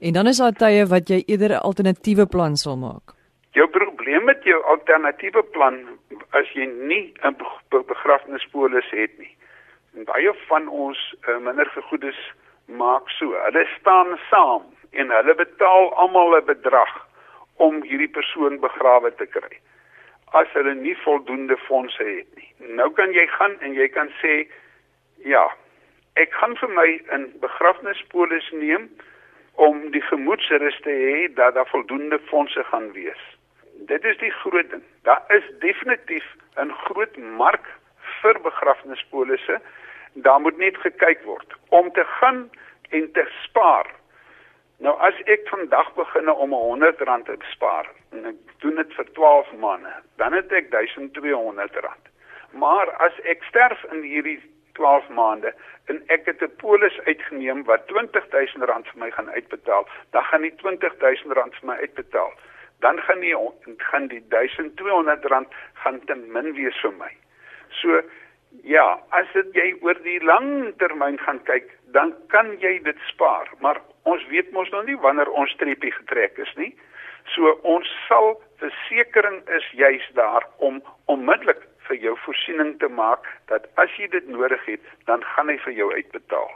En 0.00 0.12
dan 0.12 0.26
is 0.26 0.38
daar 0.38 0.52
tye 0.52 0.86
wat 0.86 1.08
jy 1.08 1.22
eerder 1.26 1.50
'n 1.50 1.64
alternatiewe 1.68 2.26
plan 2.26 2.56
sal 2.56 2.76
maak. 2.76 3.14
Jou 3.52 3.68
probleem 3.68 4.24
met 4.24 4.44
jou 4.44 4.62
alternatiewe 4.64 5.42
plan 5.42 5.74
as 6.30 6.46
jy 6.54 6.66
nie 6.86 7.12
'n 7.22 7.36
begrafnispolis 7.70 8.90
het 8.90 9.18
nie. 9.18 9.34
Baie 9.92 10.32
van 10.48 10.68
ons 10.68 10.98
uh, 11.28 11.38
minder 11.38 11.66
gegoedes 11.66 12.18
maak 12.66 13.08
so. 13.10 13.34
Hulle 13.46 13.66
staan 13.78 14.18
saam 14.30 14.62
en 14.90 15.10
hulle 15.10 15.34
betaal 15.34 15.94
almal 15.94 16.36
'n 16.36 16.44
bedrag 16.44 16.92
om 17.56 17.82
hierdie 17.82 18.10
persoon 18.18 18.60
begrawe 18.60 19.14
te 19.14 19.26
kry 19.26 19.60
as 20.30 20.46
hulle 20.54 20.74
nie 20.74 20.96
voldoende 21.02 21.56
fondse 21.56 22.04
het 22.04 22.28
nie. 22.38 22.50
Nou 22.78 22.90
kan 22.94 23.12
jy 23.12 23.26
gaan 23.26 23.56
en 23.60 23.74
jy 23.74 23.88
kan 23.88 24.10
sê 24.20 24.46
ja, 25.26 25.48
ek 26.14 26.32
gaan 26.38 26.54
vir 26.60 26.70
my 26.76 26.88
'n 27.16 27.26
begrafnispolis 27.42 28.50
neem 28.52 28.88
om 29.54 29.90
die 29.90 30.02
gemoedsrus 30.02 30.78
te 30.86 30.90
hê 30.90 31.34
dat 31.34 31.54
daar 31.54 31.68
voldoende 31.68 32.18
fondse 32.30 32.64
gaan 32.64 32.92
wees. 32.92 33.22
Dit 33.90 34.04
is 34.04 34.16
die 34.18 34.30
groot 34.30 34.70
ding. 34.70 34.82
Daar 35.02 35.22
is 35.28 35.44
definitief 35.58 36.26
'n 36.56 36.70
groot 36.84 37.16
mark 37.16 37.66
vir 38.22 38.40
begrafnispolisse. 38.40 39.60
Daar 40.12 40.40
moet 40.40 40.58
net 40.58 40.76
gekyk 40.76 41.22
word 41.24 41.56
om 41.68 41.92
te 41.92 42.04
gaan 42.04 42.50
en 42.90 43.12
te 43.12 43.24
spaar 43.42 43.86
Nou 44.80 44.94
as 45.04 45.16
ek 45.28 45.42
vandag 45.52 45.90
begin 45.92 46.30
om 46.32 46.54
R100 46.56 47.26
te 47.28 47.34
spaar 47.52 47.88
en 48.16 48.30
ek 48.30 48.38
doen 48.64 48.78
dit 48.80 48.94
vir 48.96 49.10
12 49.18 49.50
maande, 49.60 49.92
dan 50.16 50.32
het 50.32 50.52
ek 50.56 50.70
R1200. 50.72 52.08
Maar 52.62 52.92
as 53.04 53.18
ek 53.28 53.44
sterf 53.50 53.82
in 53.92 54.00
hierdie 54.08 54.38
12 54.80 55.10
maande 55.18 55.52
en 55.92 56.00
ek 56.16 56.24
het 56.32 56.40
'n 56.46 56.56
polis 56.64 56.96
uitgeneem 57.04 57.60
wat 57.68 57.92
R20000 57.92 58.88
vir 58.88 59.00
my 59.04 59.10
gaan 59.10 59.28
uitbetaal, 59.36 59.84
dan 60.16 60.24
gaan 60.24 60.48
die 60.48 60.54
R20000 60.56 61.36
vir 61.60 61.68
my 61.68 61.76
uitbetaal. 61.84 62.32
Dan 62.80 62.98
gaan 62.98 63.20
die 63.20 63.36
gaan 63.76 64.08
die 64.08 64.24
R1200 64.32 65.52
gaan 65.84 66.00
te 66.04 66.14
min 66.14 66.52
wees 66.56 66.80
vir 66.80 66.96
my. 66.96 67.12
So 67.68 68.00
ja, 68.64 68.98
as 69.16 69.30
dit 69.34 69.54
jy 69.54 69.68
oor 69.84 69.98
die 70.04 70.18
lang 70.24 70.72
termyn 70.82 71.18
gaan 71.24 71.40
kyk, 71.48 71.70
dan 71.94 72.12
kan 72.34 72.52
jy 72.62 72.78
dit 72.84 72.98
spaar, 73.10 73.50
maar 73.60 73.80
ons 74.08 74.22
weet 74.30 74.52
mos 74.52 74.70
nog 74.74 74.86
nie 74.86 74.98
wanneer 75.02 75.30
ons 75.30 75.52
streepie 75.56 75.92
getrek 75.94 76.38
is 76.38 76.52
nie. 76.56 76.72
So 77.34 77.52
ons 77.68 77.88
sal 78.08 78.34
versekering 78.62 79.42
is 79.56 79.66
juis 79.76 80.06
daar 80.18 80.46
om 80.58 80.80
onmiddellik 81.12 81.62
vir 81.88 81.98
jou 82.04 82.16
voorsiening 82.24 82.76
te 82.82 82.88
maak 82.88 83.26
dat 83.50 83.66
as 83.82 83.92
jy 83.98 84.08
dit 84.10 84.28
nodig 84.30 84.62
het, 84.66 84.84
dan 85.06 85.24
gaan 85.34 85.50
hy 85.50 85.58
vir 85.64 85.74
jou 85.82 85.90
uitbetaal. 85.94 86.52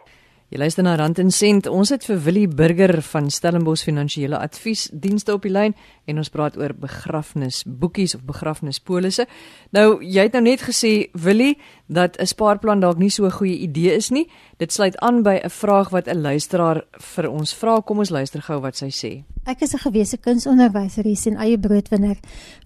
Jy 0.52 0.60
luister 0.60 0.84
na 0.86 0.92
Rand 0.94 1.18
en 1.18 1.32
Sent. 1.34 1.66
Ons 1.66 1.90
het 1.90 2.04
vir 2.06 2.20
Willie 2.22 2.46
Burger 2.46 3.00
van 3.02 3.30
Stellenbosch 3.32 3.82
Finansiële 3.88 4.38
Adviesdienste 4.38 5.34
op 5.34 5.42
die 5.42 5.50
lyn 5.50 5.74
en 6.04 6.20
ons 6.20 6.28
praat 6.28 6.56
oor 6.56 6.74
begrafnisboekies 6.74 8.14
of 8.14 8.24
begrafnispolisse. 8.28 9.26
Nou, 9.72 10.02
jy 10.04 10.26
het 10.28 10.32
nou 10.36 10.42
net 10.42 10.64
gesê 10.66 11.10
Willie 11.12 11.56
dat 11.86 12.16
'n 12.20 12.26
spaarplan 12.26 12.80
dalk 12.80 12.98
nie 12.98 13.10
so 13.10 13.24
'n 13.24 13.30
goeie 13.30 13.58
idee 13.58 13.94
is 13.96 14.10
nie. 14.10 14.28
Dit 14.58 14.72
sluit 14.72 14.96
aan 14.98 15.22
by 15.22 15.40
'n 15.44 15.50
vraag 15.50 15.90
wat 15.90 16.08
'n 16.08 16.20
luisteraar 16.20 16.84
vir 16.92 17.30
ons 17.30 17.54
vra. 17.54 17.80
Kom 17.80 17.98
ons 17.98 18.10
luister 18.10 18.42
gou 18.42 18.60
wat 18.60 18.76
sy 18.76 18.88
sê. 18.88 19.24
Ek 19.46 19.60
is 19.62 19.74
'n 19.74 19.78
gewese 19.78 20.16
kunsonderwyseres 20.16 21.26
en 21.26 21.36
eie 21.36 21.58
broodwinner 21.58 22.16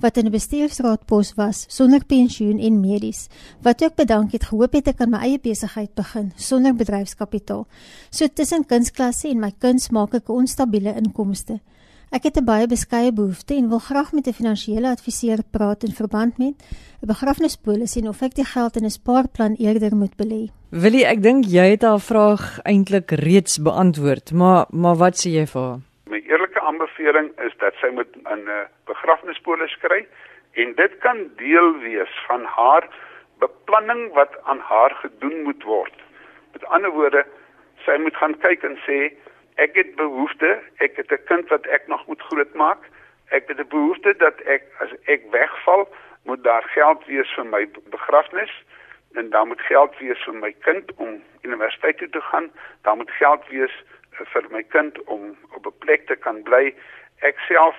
wat 0.00 0.16
in 0.16 0.26
'n 0.26 0.30
bestuursraadpos 0.30 1.34
was 1.34 1.66
sonder 1.68 2.04
pensioen 2.04 2.58
en 2.58 2.80
medies. 2.80 3.28
Wat 3.62 3.82
ek 3.82 3.94
bedank 3.96 4.32
het 4.32 4.44
gehoop 4.44 4.72
het 4.72 4.88
ek 4.88 4.96
kan 4.96 5.10
my 5.10 5.18
eie 5.18 5.38
besigheid 5.38 5.94
begin 5.94 6.32
sonder 6.36 6.74
bedryfskapitaal. 6.74 7.66
So 8.10 8.26
tussen 8.26 8.66
kunsklasse 8.66 9.28
en 9.28 9.40
my 9.40 9.52
kuns 9.58 9.90
maak 9.90 10.14
ek 10.14 10.28
'n 10.28 10.32
onstabiele 10.32 10.94
inkomste. 10.94 11.60
Ek 12.08 12.24
het 12.24 12.38
'n 12.40 12.44
baie 12.44 12.66
beskeie 12.66 13.12
behoefte 13.12 13.54
en 13.54 13.68
wil 13.68 13.78
graag 13.78 14.12
met 14.12 14.26
'n 14.26 14.38
finansiële 14.40 14.88
adviseur 14.88 15.40
praat 15.52 15.82
in 15.82 15.92
verband 15.92 16.38
met 16.38 16.56
'n 17.02 17.06
begrafnispolis 17.06 17.96
en 17.96 18.08
of 18.08 18.22
ek 18.22 18.34
die 18.34 18.48
geld 18.54 18.76
in 18.76 18.84
'n 18.84 18.96
spaarplan 18.98 19.54
eerder 19.58 19.94
moet 19.94 20.16
belê. 20.16 20.48
Willie, 20.70 21.04
ek 21.04 21.22
dink 21.22 21.44
jy 21.44 21.66
het 21.70 21.82
haar 21.82 22.00
vraag 22.00 22.60
eintlik 22.64 23.10
reeds 23.10 23.58
beantwoord, 23.62 24.32
maar 24.32 24.66
maar 24.70 24.96
wat 24.96 25.16
sê 25.20 25.28
jy 25.38 25.46
vir 25.46 25.62
haar? 25.62 25.80
My 26.06 26.20
eerlike 26.24 26.60
aanbeveling 26.60 27.28
is 27.46 27.54
dat 27.58 27.74
sy 27.80 27.88
moet 27.92 28.12
'n 28.16 28.48
begrafnispolis 28.86 29.76
kry 29.80 30.06
en 30.52 30.74
dit 30.74 30.98
kan 30.98 31.18
deel 31.36 31.78
wees 31.78 32.12
van 32.26 32.44
haar 32.44 32.88
beplanning 33.38 34.12
wat 34.14 34.32
aan 34.44 34.60
haar 34.60 34.92
gedoen 35.02 35.42
moet 35.42 35.62
word. 35.62 35.94
Met 36.52 36.64
ander 36.64 36.90
woorde, 36.90 37.26
sy 37.84 37.96
moet 38.02 38.16
gaan 38.16 38.38
kyk 38.38 38.62
en 38.62 38.76
sê 38.86 39.12
ek 39.58 39.74
het 39.74 39.94
behoefte, 39.98 40.58
ek 40.84 40.96
het 40.96 41.10
'n 41.12 41.24
kind 41.30 41.48
wat 41.48 41.66
ek 41.66 41.86
nog 41.86 42.06
moet 42.06 42.22
grootmaak. 42.22 42.82
Ek 43.28 43.48
het 43.48 43.58
'n 43.58 43.68
behoefte 43.68 44.14
dat 44.16 44.40
ek 44.40 44.62
as 44.78 44.90
ek 45.04 45.22
wegval, 45.30 45.88
moet 46.22 46.44
daar 46.44 46.62
geld 46.62 47.06
wees 47.06 47.30
vir 47.34 47.46
my 47.46 47.68
begrafnis 47.90 48.52
en 49.14 49.30
daar 49.30 49.46
moet 49.46 49.60
geld 49.60 49.98
wees 49.98 50.24
vir 50.24 50.34
my 50.34 50.52
kind 50.52 50.94
om 50.94 51.22
universiteit 51.42 51.98
toe 51.98 52.08
te 52.08 52.20
gaan. 52.20 52.50
Daar 52.82 52.96
moet 52.96 53.10
geld 53.10 53.48
wees 53.48 53.74
vir 54.10 54.44
my 54.50 54.62
kind 54.62 55.02
om 55.04 55.36
op 55.56 55.66
'n 55.66 55.78
plek 55.78 56.06
te 56.06 56.16
kan 56.16 56.42
bly. 56.42 56.74
Ek 57.18 57.38
self 57.38 57.76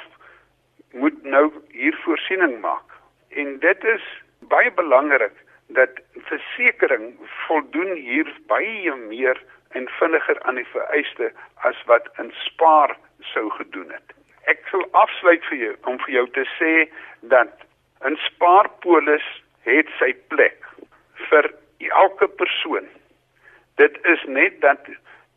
moet 0.91 1.23
nou 1.23 1.51
hier 1.67 1.97
voorsiening 2.03 2.59
maak. 2.61 2.87
En 3.29 3.59
dit 3.59 3.83
is 3.83 4.03
baie 4.39 4.71
belangrik 4.71 5.33
dat 5.67 5.89
versekerings 6.13 7.15
voldoen 7.47 7.93
hier 7.95 8.33
baie 8.47 8.95
meer 8.95 9.43
en 9.77 9.89
vinniger 9.99 10.41
aan 10.43 10.55
die 10.55 10.67
vereiste 10.71 11.31
as 11.55 11.83
wat 11.85 12.07
in 12.17 12.31
spaar 12.45 12.97
sou 13.33 13.49
gedoen 13.49 13.91
het. 13.91 14.15
Ek 14.49 14.63
sal 14.71 14.85
afsluit 14.91 15.43
vir 15.49 15.57
jou 15.57 15.73
om 15.91 15.99
vir 16.05 16.13
jou 16.13 16.25
te 16.37 16.45
sê 16.57 16.73
dat 17.21 17.53
'n 18.01 18.15
spaarpolis 18.25 19.27
het 19.61 19.87
sy 19.99 20.13
plek 20.27 20.65
vir 21.29 21.51
elke 21.77 22.27
persoon. 22.27 22.87
Dit 23.75 23.97
is 24.03 24.23
net 24.27 24.61
dat 24.61 24.87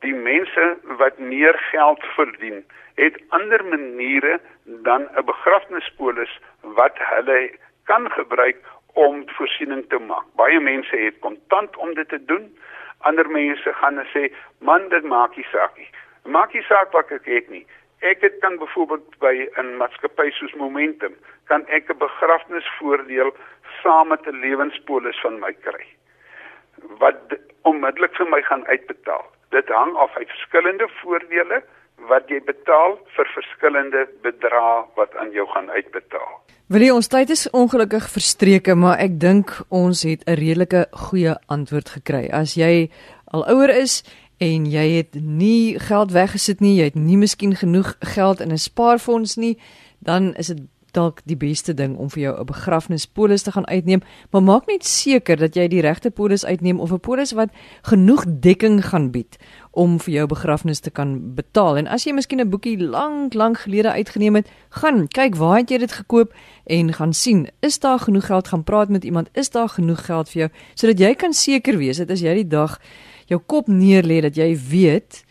die 0.01 0.15
mense 0.15 0.77
wat 0.99 1.19
meer 1.19 1.59
geld 1.71 2.05
verdien, 2.17 2.65
het 2.95 3.21
ander 3.29 3.65
maniere 3.65 4.41
dan 4.65 5.09
'n 5.17 5.25
begrafnispolis 5.25 6.39
wat 6.61 6.97
hulle 6.99 7.51
kan 7.85 8.11
gebruik 8.11 8.57
om 8.93 9.23
voorsiening 9.27 9.89
te 9.89 9.99
maak. 9.99 10.25
Baie 10.37 10.61
mense 10.61 10.97
het 10.97 11.19
kontant 11.19 11.77
om 11.77 11.95
dit 11.95 12.09
te 12.09 12.25
doen. 12.25 12.52
Ander 13.09 13.29
mense 13.31 13.73
gaan 13.73 13.99
en 13.99 14.07
sê, 14.15 14.33
"Man, 14.59 14.89
dit 14.89 15.05
maak 15.05 15.37
nie 15.37 15.47
saak 15.53 15.77
nie. 15.79 15.91
Maak 16.25 16.55
nie 16.55 16.63
saak 16.63 16.93
wat 16.93 17.11
ek 17.11 17.25
het 17.25 17.51
nie. 17.51 17.67
Ek 18.01 18.21
het 18.21 18.39
kan 18.41 18.59
byvoorbeeld 18.59 19.19
by 19.19 19.49
'n 19.59 19.77
maatskappy 19.77 20.31
soos 20.31 20.55
Momentum 20.55 21.15
kan 21.47 21.67
ek 21.67 21.91
'n 21.91 21.99
begrafnisvoordeel 21.99 23.35
saam 23.83 24.09
met 24.09 24.27
'n 24.27 24.41
lewenspolis 24.41 25.21
van 25.21 25.39
my 25.39 25.53
kry 25.53 25.87
wat 26.99 27.39
onmiddellik 27.63 28.15
vir 28.17 28.29
my 28.29 28.43
gaan 28.43 28.67
uitbetaal. 28.67 29.25
Dit 29.51 29.69
hang 29.69 29.97
af 29.97 30.17
uit 30.17 30.29
verskillende 30.29 30.89
voordele 30.89 31.63
wat 32.11 32.29
jy 32.29 32.41
betaal 32.45 32.99
vir 33.17 33.29
verskillende 33.35 34.07
bedrae 34.23 34.85
wat 34.95 35.17
aan 35.17 35.31
jou 35.31 35.47
gaan 35.49 35.71
uitbetaal. 35.71 36.41
Wil 36.73 36.87
jy 36.87 36.93
ons 36.95 37.11
tyd 37.13 37.29
is 37.29 37.43
ongelukkig 37.53 38.07
verstreke, 38.09 38.73
maar 38.73 38.97
ek 39.05 39.19
dink 39.21 39.51
ons 39.69 40.07
het 40.09 40.23
'n 40.25 40.39
redelike 40.41 40.87
goeie 40.93 41.35
antwoord 41.53 41.89
gekry. 41.89 42.31
As 42.33 42.55
jy 42.57 42.89
al 43.29 43.45
ouer 43.45 43.69
is 43.69 44.03
en 44.41 44.65
jy 44.65 44.97
het 44.97 45.15
nie 45.21 45.79
geld 45.79 46.13
weggesit 46.13 46.61
nie, 46.61 46.77
jy 46.77 46.85
het 46.85 46.95
nie 46.95 47.17
miskien 47.17 47.55
genoeg 47.55 47.97
geld 48.01 48.41
in 48.41 48.53
'n 48.53 48.59
spaarfonds 48.59 49.37
nie, 49.37 49.59
dan 49.99 50.35
is 50.35 50.47
dit 50.47 50.61
dalk 50.93 51.21
die 51.25 51.37
beste 51.37 51.75
ding 51.75 51.97
om 51.97 52.11
vir 52.11 52.23
jou 52.23 52.41
'n 52.41 52.47
begrafnispolis 52.47 53.43
te 53.43 53.53
gaan 53.53 53.67
uitneem, 53.67 54.01
maar 54.31 54.43
maak 54.43 54.67
net 54.67 54.85
seker 54.85 55.37
dat 55.37 55.55
jy 55.55 55.69
die 55.69 55.81
regte 55.81 56.11
polis 56.11 56.45
uitneem 56.45 56.81
of 56.81 56.93
'n 56.93 57.01
polis 57.01 57.33
wat 57.33 57.51
genoeg 57.83 58.25
dekking 58.41 58.85
gaan 58.85 59.11
bied 59.11 59.37
om 59.73 59.97
vir 60.01 60.13
jou 60.15 60.27
begrafnis 60.29 60.81
te 60.81 60.91
kan 60.91 61.35
betaal. 61.35 61.77
En 61.81 61.87
as 61.87 62.05
jy 62.05 62.13
miskien 62.13 62.41
'n 62.41 62.51
boekie 62.51 62.79
lank 62.79 63.35
lank 63.35 63.59
gelede 63.59 63.91
uitgeneem 63.91 64.35
het, 64.35 64.49
gaan 64.69 65.09
kyk 65.09 65.35
waar 65.37 65.57
het 65.57 65.71
jy 65.71 65.79
dit 65.79 65.93
gekoop 65.93 66.33
en 66.67 66.93
gaan 66.93 67.13
sien, 67.13 67.49
is 67.61 67.79
daar 67.79 67.99
genoeg 67.99 68.27
geld 68.27 68.49
gaan 68.49 68.65
praat 68.65 68.89
met 68.89 69.05
iemand, 69.05 69.29
is 69.33 69.51
daar 69.51 69.69
genoeg 69.69 70.05
geld 70.05 70.29
vir 70.29 70.41
jou 70.41 70.51
sodat 70.75 70.99
jy 70.99 71.15
kan 71.15 71.33
seker 71.33 71.77
wees 71.77 71.97
dat 71.97 72.11
as 72.11 72.21
jy 72.21 72.35
die 72.35 72.49
dag 72.49 72.81
jou 73.27 73.41
kop 73.47 73.67
neerlê 73.67 74.21
dat 74.21 74.37
jy 74.37 74.57
weet 74.57 75.25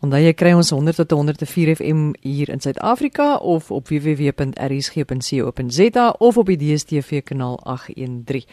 Onthou 0.00 0.22
jy 0.24 0.32
kry 0.32 0.54
ons 0.56 0.70
100 0.72 0.96
tot 1.02 1.10
104 1.12 1.74
FM 1.74 2.14
hier 2.24 2.48
in 2.48 2.60
Suid-Afrika 2.64 3.36
of 3.36 3.68
op 3.70 3.88
www.rsg.co.za 3.92 5.34
of 6.18 6.36
op 6.40 6.46
die 6.48 6.56
DStv 6.56 7.20
kanaal 7.28 7.60
813. 7.60 8.48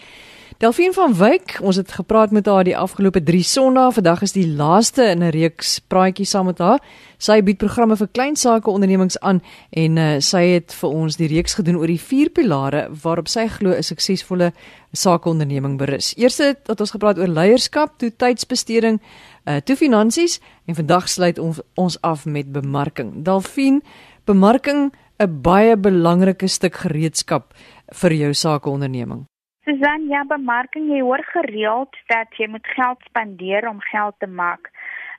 Delphine 0.55 0.93
van 0.93 1.13
Wyk, 1.13 1.57
ons 1.61 1.75
het 1.75 1.91
gepraat 1.91 2.31
met 2.31 2.45
haar 2.45 2.63
die 2.63 2.77
afgelope 2.77 3.23
3 3.23 3.43
Sondae. 3.43 3.91
Vandag 3.91 4.21
is 4.21 4.31
die 4.31 4.47
laaste 4.47 5.03
in 5.03 5.19
'n 5.23 5.29
reeks 5.29 5.79
praatjies 5.79 6.29
saam 6.29 6.45
met 6.45 6.57
haar. 6.57 6.79
Sy 7.17 7.41
bied 7.43 7.57
programme 7.57 7.97
vir 7.97 8.07
klein 8.11 8.35
sake 8.35 8.69
ondernemings 8.69 9.19
aan 9.19 9.41
en 9.69 9.97
uh, 9.97 10.19
sy 10.19 10.43
het 10.43 10.73
vir 10.73 10.89
ons 10.89 11.15
die 11.15 11.27
reeks 11.27 11.53
gedoen 11.53 11.75
oor 11.75 11.87
die 11.87 11.99
vier 11.99 12.29
pilare 12.29 12.87
waarop 13.03 13.27
sy 13.27 13.47
glo 13.47 13.75
'n 13.75 13.83
suksesvolle 13.83 14.53
sakeonderneming 14.93 15.77
berus. 15.77 16.13
Eerste 16.17 16.55
het 16.67 16.79
ons 16.79 16.91
gepraat 16.91 17.17
oor 17.17 17.27
leierskap, 17.27 17.97
toe 17.97 18.15
tydsbesteding, 18.15 19.01
uh, 19.45 19.55
toe 19.57 19.75
finansies 19.75 20.39
en 20.65 20.75
vandag 20.75 21.09
sluit 21.09 21.39
ons 21.39 21.59
ons 21.75 22.01
af 22.01 22.25
met 22.25 22.51
bemarking. 22.51 23.23
Delphine, 23.23 23.81
bemarking 24.25 24.91
'n 25.19 25.41
baie 25.41 25.77
belangrike 25.77 26.47
stuk 26.47 26.75
gereedskap 26.75 27.53
vir 27.91 28.13
jou 28.13 28.33
sakeonderneming. 28.33 29.27
Susan, 29.67 30.05
ja, 30.07 30.21
bemarking, 30.23 30.85
jy 30.87 31.01
hoor 31.03 31.23
gereeld 31.27 31.95
dat 32.07 32.37
jy 32.39 32.45
moet 32.47 32.67
geld 32.71 33.01
spandeer 33.09 33.65
om 33.67 33.81
geld 33.83 34.15
te 34.23 34.27
maak. 34.27 34.69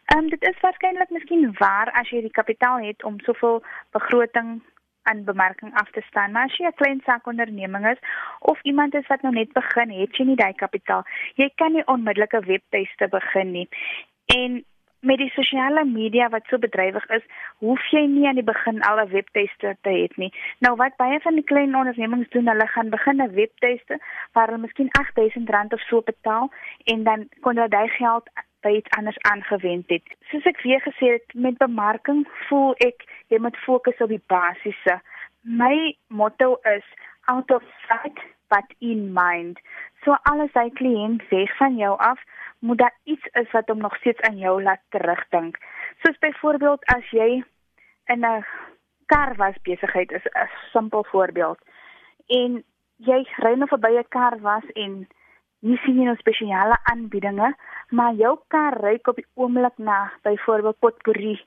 Ehm 0.09 0.25
um, 0.25 0.31
dit 0.33 0.43
is 0.49 0.61
waarskynlik 0.65 1.11
miskien 1.13 1.51
waar 1.59 1.91
as 2.01 2.09
jy 2.09 2.23
die 2.25 2.33
kapitaal 2.39 2.81
het 2.81 3.05
om 3.05 3.19
soveel 3.27 3.61
begroting 3.93 4.55
aan 5.11 5.21
bemarking 5.25 5.75
af 5.77 5.91
te 5.91 6.01
staan. 6.07 6.33
Maar 6.33 6.49
as 6.49 6.57
jy 6.57 6.65
'n 6.65 6.81
klein 6.81 7.01
saakonderneming 7.05 7.87
is 7.93 8.01
of 8.41 8.63
iemand 8.63 8.95
is 8.95 9.07
wat 9.07 9.23
nou 9.23 9.35
net 9.35 9.53
begin, 9.53 9.91
het 9.91 10.17
jy 10.17 10.25
nie 10.25 10.41
daai 10.41 10.55
kapitaal. 10.55 11.05
Jy 11.35 11.51
kan 11.55 11.73
nie 11.73 11.87
onmiddellik 11.87 12.33
'n 12.33 12.49
webtuiste 12.49 13.09
begin 13.09 13.53
nie. 13.53 13.69
En 14.27 14.65
met 15.01 15.19
die 15.19 15.31
sosiale 15.31 15.85
media 15.85 16.29
wat 16.29 16.47
so 16.49 16.59
bedrywig 16.59 17.07
is, 17.15 17.23
hoef 17.59 17.83
jy 17.93 18.05
nie 18.07 18.27
aan 18.29 18.41
die 18.41 18.47
begin 18.47 18.83
al 18.83 19.01
'n 19.01 19.11
webtuiste 19.13 19.77
te 19.83 19.91
hê 19.91 20.09
nie. 20.17 20.33
Nou 20.59 20.75
wat 20.77 20.97
baie 20.97 21.21
van 21.21 21.35
die 21.35 21.45
klein 21.45 21.77
ondernemings 21.77 22.31
doen, 22.31 22.49
hulle 22.49 22.67
gaan 22.67 22.91
begin 22.91 23.23
'n 23.23 23.35
webtuiste 23.35 23.99
waar 24.33 24.47
hulle 24.47 24.65
miskien 24.67 24.91
R8000 25.01 25.73
of 25.73 25.81
so 25.81 26.03
betaal 26.03 26.51
en 26.85 27.05
dan 27.05 27.29
kon 27.41 27.57
hulle 27.57 27.69
daai 27.69 27.89
geld 27.89 28.29
by 28.63 28.71
iets 28.71 28.97
anders 28.99 29.19
aangewend 29.19 29.89
het. 29.89 30.03
Soos 30.31 30.45
ek 30.45 30.63
weer 30.63 30.81
gesê 30.81 31.13
het, 31.13 31.35
met 31.35 31.59
bemarking 31.59 32.27
voel 32.49 32.75
ek 32.79 33.05
jy 33.29 33.39
moet 33.39 33.57
fokus 33.57 34.01
op 34.01 34.09
die 34.09 34.25
basiese. 34.27 35.01
My 35.43 35.97
motto 36.09 36.59
is 36.63 36.85
out 37.25 37.51
of 37.51 37.63
sight 37.87 38.19
but 38.49 38.65
in 38.79 39.13
mind. 39.13 39.61
So 40.05 40.17
alles 40.31 40.53
hy 40.55 40.69
kliënt 40.81 41.29
weg 41.31 41.57
van 41.57 41.77
jou 41.77 41.95
af 41.99 42.21
moet 42.59 42.79
daar 42.79 42.97
iets 43.05 43.27
is 43.41 43.51
wat 43.51 43.69
hom 43.69 43.79
nog 43.79 43.97
steeds 43.97 44.21
aan 44.21 44.39
jou 44.39 44.63
laat 44.63 44.81
terugdink. 44.89 45.59
Soos 46.03 46.19
byvoorbeeld 46.19 46.85
as 46.95 47.11
jy 47.11 47.45
in 48.07 48.25
'n 48.25 48.45
kar 49.07 49.35
was 49.37 49.63
besigheid 49.63 50.13
is 50.13 50.27
'n 50.27 50.49
simpel 50.73 51.05
voorbeeld. 51.05 51.59
En 52.27 52.65
jy 52.97 53.21
ry 53.45 53.55
nou 53.55 53.69
verby 53.69 53.93
'n 53.99 54.09
kar 54.09 54.41
was 54.41 54.67
en 54.75 55.07
jy 55.61 55.77
sien 55.85 56.09
'n 56.09 56.17
spesiale 56.17 56.79
aanbiedinge, 56.83 57.55
maar 57.89 58.15
jou 58.15 58.39
kar 58.49 58.81
ry 58.81 58.99
op 59.03 59.17
die 59.17 59.27
oomblik 59.35 59.79
na 59.79 60.13
byvoorbeeld 60.23 60.79
potpourri 60.79 61.41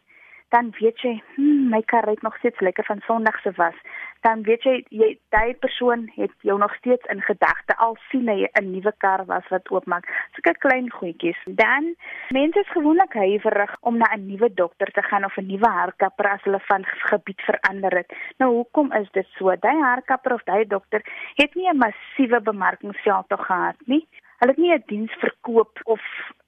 dan 0.52 0.74
weet 0.80 1.00
jy, 1.00 1.14
hmm, 1.36 1.70
my 1.72 1.80
kar 1.88 2.04
ry 2.08 2.18
nog 2.22 2.36
steeds 2.38 2.60
lekker 2.60 2.84
van 2.86 3.00
Sondag 3.06 3.38
se 3.42 3.52
was. 3.56 3.78
Dan 4.26 4.44
weet 4.44 4.66
jy, 4.68 4.74
jy 4.92 5.08
daai 5.34 5.54
persoon 5.64 6.04
het 6.16 6.34
jou 6.46 6.58
nog 6.60 6.74
steeds 6.76 7.08
in 7.14 7.22
gedagte 7.24 7.78
al 7.86 7.96
sien 8.10 8.28
hy 8.28 8.50
'n 8.60 8.72
nuwe 8.72 8.94
kar 8.98 9.24
was 9.26 9.48
wat 9.50 9.72
oopmaak. 9.72 10.06
Sulke 10.36 10.54
klein 10.60 10.92
goedjies. 10.92 11.40
Dan 11.46 11.96
mense 12.30 12.60
is 12.60 12.76
gewoonlik 12.76 13.14
huiwerig 13.14 13.76
om 13.80 13.98
na 13.98 14.12
'n 14.14 14.28
nuwe 14.28 14.54
dokter 14.54 14.92
te 14.92 15.02
gaan 15.02 15.26
of 15.26 15.38
'n 15.38 15.48
nuwe 15.48 15.70
haarkapper 15.70 16.30
as 16.30 16.44
hulle 16.44 16.60
van 16.60 16.84
gebied 16.86 17.42
verander 17.42 17.98
het. 17.98 18.14
Nou 18.38 18.52
hoekom 18.54 18.92
is 18.92 19.12
dit 19.12 19.28
so? 19.38 19.56
Daai 19.56 19.82
haarkapper 19.82 20.34
of 20.34 20.44
daai 20.44 20.68
dokter 20.68 21.02
het 21.36 21.56
nie 21.56 21.70
'n 21.70 21.78
massiewe 21.78 22.42
bemarkingsveld 22.42 23.30
tog 23.30 23.46
gehad 23.46 23.76
nie. 23.86 24.08
Hulle 24.40 24.52
het 24.52 24.58
nie 24.58 24.74
'n 24.74 24.84
diens 24.86 25.14
verkoop 25.20 25.80
of 25.84 26.02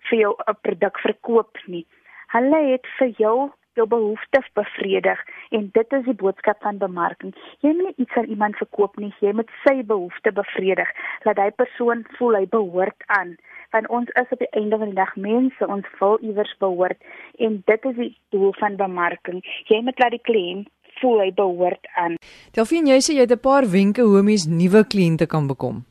vir 0.10 0.20
jou 0.20 0.36
'n 0.48 0.58
produk 0.62 1.00
verkoop 1.00 1.58
nie. 1.66 1.88
Hulle 2.28 2.72
het 2.72 2.88
vir 2.98 3.08
jou 3.08 3.52
jou 3.80 3.88
behoeftes 3.88 4.48
bevredig 4.58 5.20
en 5.50 5.70
dit 5.78 5.96
is 5.98 6.06
die 6.06 6.18
boodskap 6.20 6.62
van 6.66 6.78
bemarking. 6.78 7.34
Jy 7.66 7.74
moet 7.80 7.98
iets 7.98 8.20
aan 8.20 8.30
iemand 8.36 8.58
verkoop 8.62 8.98
nie, 9.02 9.14
jy 9.20 9.34
moet 9.34 9.50
sy 9.64 9.82
behoeftes 9.90 10.36
bevredig. 10.38 10.90
Laat 11.28 11.42
hy 11.42 11.50
persoon 11.58 12.06
voel 12.18 12.40
hy 12.42 12.46
behoort 12.52 13.08
aan. 13.18 13.36
Want 13.74 13.90
ons 13.90 14.10
is 14.22 14.30
op 14.36 14.40
die 14.40 14.52
einde 14.54 14.78
van 14.78 14.92
die 14.92 15.00
dag 15.00 15.16
mense, 15.16 15.68
ons 15.68 15.90
wil 16.00 16.20
iewers 16.22 16.54
behoort 16.62 17.00
en 17.42 17.62
dit 17.66 17.90
is 17.92 17.98
die 17.98 18.14
doel 18.36 18.54
van 18.60 18.78
bemarking. 18.78 19.42
Jy 19.72 19.82
moet 19.82 20.00
laat 20.00 20.14
die 20.18 20.26
kliënt 20.30 20.70
voel 21.02 21.24
hy 21.24 21.32
behoort 21.34 21.90
aan. 21.98 22.20
Delphine, 22.54 22.94
jy 22.94 23.02
sê 23.02 23.18
jy 23.18 23.26
het 23.26 23.34
'n 23.34 23.46
paar 23.50 23.66
wenke 23.66 24.02
hoe 24.06 24.22
mens 24.22 24.46
nuwe 24.46 24.86
kliënte 24.86 25.26
kan 25.26 25.48
bekom. 25.48 25.86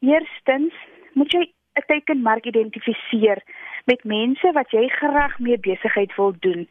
Eerstens, 0.00 0.74
moet 1.14 1.30
jy 1.32 1.46
'n 1.78 1.86
teikenmark 1.86 2.44
identifiseer 2.46 3.38
met 3.84 4.04
mense 4.04 4.52
wat 4.52 4.70
jy 4.70 4.88
graag 4.88 5.38
mee 5.38 5.58
besigheid 5.58 6.14
wil 6.16 6.34
doen 6.40 6.68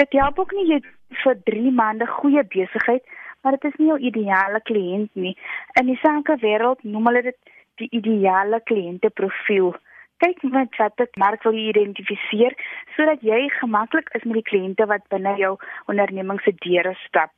dit 0.00 0.12
help 0.20 0.38
ook 0.38 0.52
nie 0.52 0.66
jy 0.72 0.80
vir 1.22 1.40
3 1.50 1.70
maande 1.70 2.06
goeie 2.06 2.44
besigheid, 2.56 3.04
maar 3.42 3.56
dit 3.56 3.64
is 3.70 3.78
nie 3.78 3.88
jou 3.92 3.98
ideale 4.10 4.60
kliënt 4.70 5.10
nie. 5.14 5.34
In 5.80 5.90
die 5.92 5.98
sakewêreld 6.02 6.84
noem 6.84 7.10
hulle 7.10 7.22
dit 7.30 7.38
die 7.82 7.90
ideale 7.90 8.60
kliënteprofiel. 8.70 9.74
Kyk 10.22 10.42
met 10.54 10.76
wat 10.78 10.96
dit 10.96 11.16
mark 11.20 11.42
wil 11.42 11.56
identifiseer 11.58 12.54
sodat 12.96 13.22
jy 13.26 13.40
gemaklik 13.58 14.10
is 14.18 14.24
met 14.24 14.38
die 14.40 14.48
kliënte 14.50 14.86
wat 14.90 15.08
binne 15.14 15.34
jou 15.38 15.56
onderneming 15.90 16.40
se 16.42 16.54
deure 16.66 16.94
stap. 17.06 17.32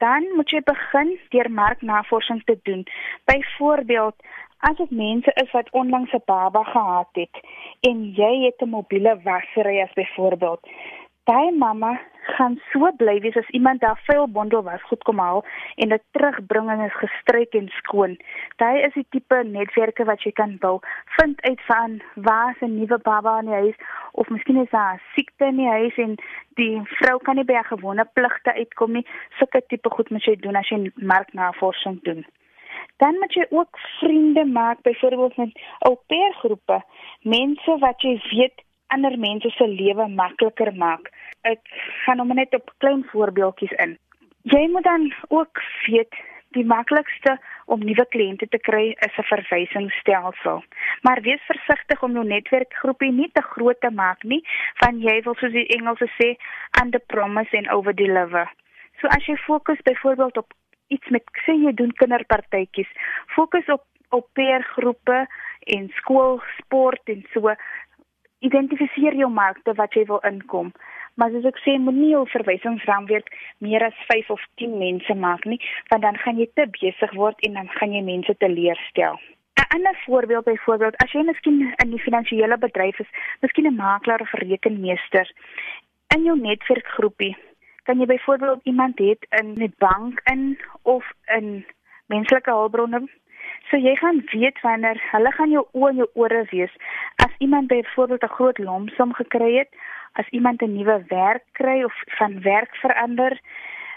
Dan 0.00 0.28
moet 0.36 0.52
jy 0.52 0.60
begin 0.64 1.16
deur 1.32 1.50
marknavorsing 1.52 2.44
te 2.44 2.56
doen. 2.68 2.86
Byvoorbeeld, 3.28 4.16
as 4.68 4.76
dit 4.76 4.90
mense 4.90 5.32
is 5.42 5.50
wat 5.56 5.72
onlangs 5.72 6.12
'n 6.12 6.22
baba 6.24 6.62
gehad 6.62 7.08
het 7.12 7.36
en 7.88 8.04
jy 8.20 8.32
het 8.44 8.62
'n 8.62 8.74
mobiele 8.76 9.20
wassery 9.24 9.80
as 9.80 9.92
byvoorbeeld, 9.92 10.60
daai 11.24 11.50
mamma 11.52 11.98
gaan 12.36 12.60
so 12.72 12.90
bly 12.96 13.20
wees 13.20 13.36
as 13.36 13.48
iemand 13.48 13.80
daar 13.80 14.00
veel 14.04 14.26
bondel 14.28 14.62
was 14.62 14.82
goed 14.82 15.02
kom 15.02 15.18
haal 15.18 15.44
en 15.76 15.88
dit 15.88 16.02
terugbring 16.10 16.70
en 16.70 16.80
is 16.80 16.96
gestryk 17.02 17.54
en 17.60 17.68
skoon. 17.68 18.16
Daai 18.56 18.82
is 18.86 18.94
die 18.94 19.06
tipe 19.10 19.42
netwerke 19.44 20.04
wat 20.04 20.22
jy 20.22 20.32
kan 20.32 20.56
bou. 20.64 20.78
Vind 21.18 21.42
uit 21.42 21.60
van 21.68 22.00
waar 22.14 22.56
'n 22.60 22.76
nuwe 22.78 22.98
baba 22.98 23.38
in 23.38 23.50
die 23.50 23.60
huis 23.62 23.76
of 24.12 24.28
miskien 24.28 24.62
is 24.62 24.70
daar 24.70 25.02
siekte 25.14 25.44
in 25.44 25.56
die 25.56 25.68
huis 25.68 25.96
en 25.96 26.14
die 26.54 26.80
vrou 26.84 27.18
kan 27.18 27.36
nie 27.36 27.44
by 27.44 27.54
haar 27.54 27.72
gewone 27.72 28.04
pligte 28.12 28.54
uitkom 28.54 28.92
nie. 28.92 29.06
Sulke 29.38 29.62
tipe 29.66 29.90
goed 29.90 30.10
moet 30.10 30.24
jy 30.24 30.36
doen 30.36 30.56
as 30.56 30.68
jy 30.68 30.92
marknavorsing 30.94 32.02
doen. 32.02 32.26
Dan 32.96 33.14
moet 33.18 33.34
jy 33.34 33.46
ook 33.50 33.78
vriende 34.00 34.44
maak 34.44 34.82
byvoorbeeld 34.82 35.36
met 35.36 35.60
ou 35.78 35.96
peer 36.06 36.32
groepe, 36.32 36.82
mense 37.22 37.78
wat 37.78 38.00
jy 38.00 38.20
weet 38.30 38.62
ander 38.94 39.16
mense 39.18 39.50
se 39.56 39.66
lewe 39.66 40.08
makliker 40.08 40.72
maak. 40.74 41.10
Ek 41.42 41.60
gaan 42.04 42.18
hom 42.22 42.34
net 42.34 42.54
op 42.54 42.72
klein 42.78 43.04
voorbeeldjies 43.12 43.72
in. 43.84 43.96
Jy 44.42 44.66
moet 44.72 44.84
dan 44.84 45.12
ook 45.28 45.62
weet 45.86 46.16
die 46.56 46.64
maklikste 46.66 47.36
om 47.70 47.82
nuwe 47.86 48.04
kliënte 48.14 48.48
te 48.50 48.58
kry 48.58 48.94
is 49.06 49.18
'n 49.18 49.28
verwysingsstelsel. 49.32 50.62
Maar 51.02 51.20
wees 51.22 51.42
versigtig 51.46 52.02
om 52.02 52.12
jou 52.12 52.24
netwerkgroepie 52.24 53.12
nie 53.12 53.30
te 53.32 53.42
groot 53.42 53.80
te 53.80 53.90
maak 53.90 54.22
nie, 54.22 54.42
want 54.80 55.02
jy 55.02 55.22
wil 55.22 55.34
soos 55.34 55.52
die 55.52 55.68
Engelse 55.76 56.08
sê 56.18 56.36
under 56.82 57.00
promise 57.06 57.56
and 57.56 57.68
over 57.68 57.94
deliver. 57.94 58.50
So 59.00 59.06
as 59.06 59.26
jy 59.26 59.36
fokus 59.36 59.82
byvoorbeeld 59.82 60.36
op 60.36 60.52
iets 60.88 61.08
met 61.08 61.22
sê 61.46 61.54
jy 61.54 61.72
doen 61.72 61.92
kinderpartytjies, 61.92 62.90
fokus 63.26 63.66
op 63.68 63.84
op 64.10 64.26
peergroepe 64.32 65.26
en 65.60 65.88
skool 65.94 66.40
sport 66.58 67.00
en 67.04 67.24
so 67.32 67.54
identifiseer 68.40 69.16
jou 69.20 69.28
markte 69.30 69.74
wat 69.78 69.94
jy 69.94 70.04
wil 70.08 70.20
inkom. 70.28 70.72
Maar 71.14 71.34
as 71.36 71.48
ek 71.50 71.58
sê 71.64 71.74
moenie 71.78 72.12
jou 72.14 72.22
verwysingsraamwerk 72.32 73.28
meer 73.58 73.84
as 73.84 74.06
5 74.08 74.30
of 74.36 74.44
10 74.62 74.78
mense 74.80 75.14
maak 75.14 75.44
nie, 75.44 75.60
want 75.90 76.02
dan 76.06 76.16
gaan 76.22 76.40
jy 76.40 76.48
te 76.54 76.66
besig 76.80 77.12
word 77.18 77.40
en 77.46 77.58
dan 77.58 77.68
gaan 77.76 77.92
jy 77.96 78.02
mense 78.06 78.34
teleurstel. 78.38 79.20
'n 79.60 79.68
Ander 79.76 79.96
voorbeeld 80.06 80.44
byvoorbeeld, 80.44 80.96
as 81.04 81.12
jy 81.12 81.22
miskien 81.22 81.74
in 81.82 81.90
die 81.90 82.02
finansiële 82.06 82.56
bedryf 82.58 82.98
is, 83.00 83.10
miskien 83.40 83.66
'n 83.66 83.76
makelaar 83.76 84.20
of 84.20 84.32
rekenmeester 84.32 85.30
in 86.14 86.24
jou 86.24 86.36
netwerkgroepie, 86.38 87.36
kan 87.84 88.00
jy 88.00 88.06
byvoorbeeld 88.06 88.60
iemand 88.64 88.98
hê 88.98 89.14
in 89.40 89.54
'n 89.62 89.74
bank 89.78 90.20
in 90.32 90.58
of 90.82 91.04
in 91.36 91.66
menslike 92.06 92.50
hulpbronne 92.50 93.08
So 93.68 93.76
jy 93.76 93.94
gaan 93.96 94.22
weet 94.32 94.60
wanneer 94.60 94.98
hulle 95.12 95.32
gaan 95.32 95.50
jou 95.50 95.64
oë 95.72 95.88
en 95.90 95.96
jou 95.96 96.08
ore 96.14 96.44
wees. 96.50 96.74
As 97.16 97.32
iemand 97.38 97.66
byvoorbeeld 97.68 98.22
'n 98.22 98.36
groot 98.36 98.58
lomsom 98.58 99.12
gekry 99.14 99.56
het, 99.58 99.72
as 100.12 100.28
iemand 100.28 100.62
'n 100.62 100.74
nuwe 100.74 101.04
werk 101.08 101.44
kry 101.52 101.82
of 101.82 101.94
van 102.18 102.42
werk 102.42 102.76
verander, 102.76 103.40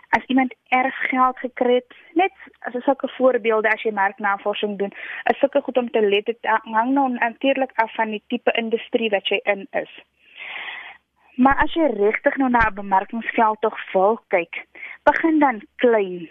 as 0.10 0.26
iemand 0.26 0.54
erg 0.67 0.95
geld 1.10 1.38
gekry 1.39 1.73
het, 1.73 1.93
net 2.13 2.34
as 2.60 2.84
sulke 2.84 3.08
voorbeelde 3.17 3.69
as 3.69 3.82
jy 3.82 3.91
marknavorsing 3.91 4.78
doen, 4.78 4.93
is 5.32 5.39
sulke 5.39 5.62
goed 5.62 5.78
om 5.78 5.89
te 5.89 6.02
let. 6.02 6.26
Dit 6.26 6.38
hang 6.63 6.93
nou 6.93 7.10
natuurlik 7.10 7.71
af 7.76 7.93
van 7.95 8.10
die 8.10 8.23
tipe 8.28 8.52
industrie 8.52 9.10
wat 9.10 9.28
jy 9.28 9.39
in 9.43 9.67
is. 9.71 10.04
Maar 11.36 11.58
as 11.63 11.73
jy 11.73 11.88
regtig 11.97 12.38
nou 12.38 12.49
na 12.49 12.67
'n 12.69 12.73
bemarkingsveld 12.73 13.62
tog 13.62 13.78
wil 13.93 14.19
kyk, 14.28 14.65
begin 15.04 15.39
dan 15.39 15.62
klein 15.76 16.30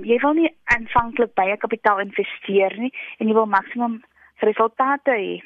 jy 0.00 0.18
wil 0.22 0.34
nie 0.38 0.50
aanvanklik 0.74 1.34
baie 1.36 1.56
kapitaal 1.60 2.00
investeer 2.04 2.76
nie 2.80 2.92
en 3.18 3.28
jy 3.28 3.36
wil 3.36 3.50
maksimum 3.50 4.00
resultate 4.40 5.12
hê. 5.12 5.38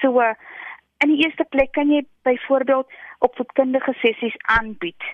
So 0.00 0.18
in 1.02 1.10
die 1.12 1.22
eerste 1.24 1.44
plek 1.50 1.72
kan 1.76 1.90
jy 1.90 2.02
byvoorbeeld 2.26 2.90
opvoedkundige 3.26 3.94
sessies 4.02 4.38
aanbied 4.58 5.10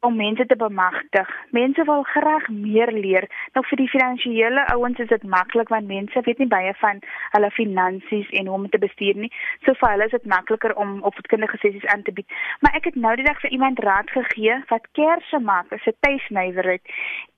om 0.00 0.16
mense 0.16 0.46
te 0.46 0.56
bemagtig. 0.56 1.28
Mense 1.50 1.84
wil 1.84 2.02
graag 2.02 2.48
meer 2.48 2.92
leer. 2.92 3.26
Nou 3.54 3.64
vir 3.66 3.80
die 3.80 3.88
finansiële 3.90 4.66
ouens 4.74 4.98
is 5.02 5.10
dit 5.10 5.24
maklik 5.26 5.72
want 5.74 5.90
mense 5.90 6.20
weet 6.26 6.38
nie 6.38 6.50
baie 6.50 6.74
van 6.82 7.00
hulle 7.34 7.50
finansies 7.56 8.30
en 8.40 8.46
hoe 8.46 8.56
om 8.58 8.68
te 8.70 8.78
bestuur 8.78 9.18
nie. 9.24 9.30
So 9.66 9.74
vir 9.80 9.94
hulle 9.94 10.06
is 10.06 10.14
dit 10.14 10.28
makliker 10.34 10.74
om 10.78 11.00
opvoedkundige 11.10 11.58
sessies 11.62 11.88
aan 11.94 12.04
te 12.06 12.14
bied. 12.14 12.36
Maar 12.60 12.78
ek 12.78 12.90
het 12.90 13.00
nou 13.06 13.16
die 13.18 13.26
dag 13.26 13.40
vir 13.42 13.56
iemand 13.56 13.82
raad 13.86 14.12
gegee 14.14 14.60
wat 14.70 14.86
kersse 15.00 15.42
maak 15.50 15.72
as 15.74 15.86
'n 15.86 15.98
tuisnywerheid. 16.06 16.84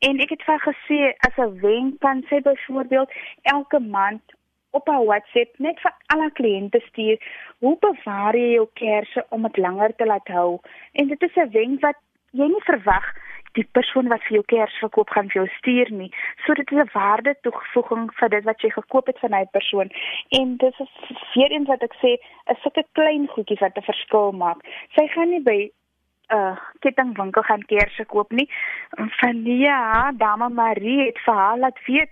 En 0.09 0.21
ek 0.21 0.37
het 0.37 0.43
vir 0.43 0.61
gesê 0.69 1.01
as 1.29 1.39
'n 1.39 1.61
wenk 1.65 2.01
kan 2.01 2.23
sy 2.29 2.41
byvoorbeeld 2.41 3.11
elke 3.43 3.81
maand 3.81 4.23
op 4.71 4.87
haar 4.89 5.05
WhatsApp 5.05 5.59
net 5.59 5.81
vir 5.81 5.93
alle 6.07 6.31
kliënte 6.31 6.81
stuur 6.89 7.17
hoe 7.59 7.77
bewaar 7.81 8.37
jy 8.37 8.53
jou 8.53 8.69
kersse 8.75 9.25
om 9.31 9.43
dit 9.43 9.57
langer 9.57 9.95
te 9.97 10.07
laat 10.07 10.29
hou 10.29 10.61
en 10.93 11.09
dit 11.09 11.23
is 11.23 11.37
'n 11.37 11.51
wenk 11.51 11.81
wat 11.81 11.97
jy 12.37 12.47
nie 12.47 12.65
verwag 12.67 13.07
die 13.59 13.67
persoon 13.77 14.09
wat 14.11 14.23
vir 14.27 14.39
jou 14.39 14.45
kers 14.53 14.77
verkoop 14.83 15.11
gaan 15.15 15.31
vir 15.33 15.41
jou 15.41 15.47
stuur 15.57 15.91
nie. 16.01 16.11
So 16.45 16.55
dit 16.55 16.71
is 16.71 16.79
'n 16.79 16.91
waarde 16.95 17.35
toevoeging 17.43 18.11
vir 18.19 18.29
dit 18.29 18.45
wat 18.45 18.61
jy 18.63 18.71
gekoop 18.71 19.07
het 19.07 19.19
van 19.19 19.33
hy 19.33 19.45
persoon. 19.53 19.91
En 20.39 20.57
dis 20.57 20.79
is 20.79 20.93
weer 21.35 21.51
eens 21.51 21.69
wat 21.69 21.83
ek 21.83 21.95
sê, 22.03 22.17
is 22.51 22.63
sulke 22.63 22.85
klein 22.93 23.27
goedjies 23.27 23.61
wat 23.61 23.77
'n 23.77 23.83
verskil 23.83 24.33
maak. 24.33 24.59
Sy 24.97 25.07
gaan 25.09 25.31
nie 25.31 25.43
by 25.43 25.59
'n 26.31 26.37
uh, 26.37 26.57
kettingwinkel 26.81 27.43
gaan 27.43 27.67
kersse 27.67 28.05
koop 28.05 28.31
nie. 28.31 28.49
Van 29.21 29.45
ja, 29.45 30.13
dame 30.13 30.49
Marie 30.49 31.07
het 31.07 31.19
vir 31.19 31.35
haar 31.35 31.59
laat 31.59 31.79
weet 31.87 32.11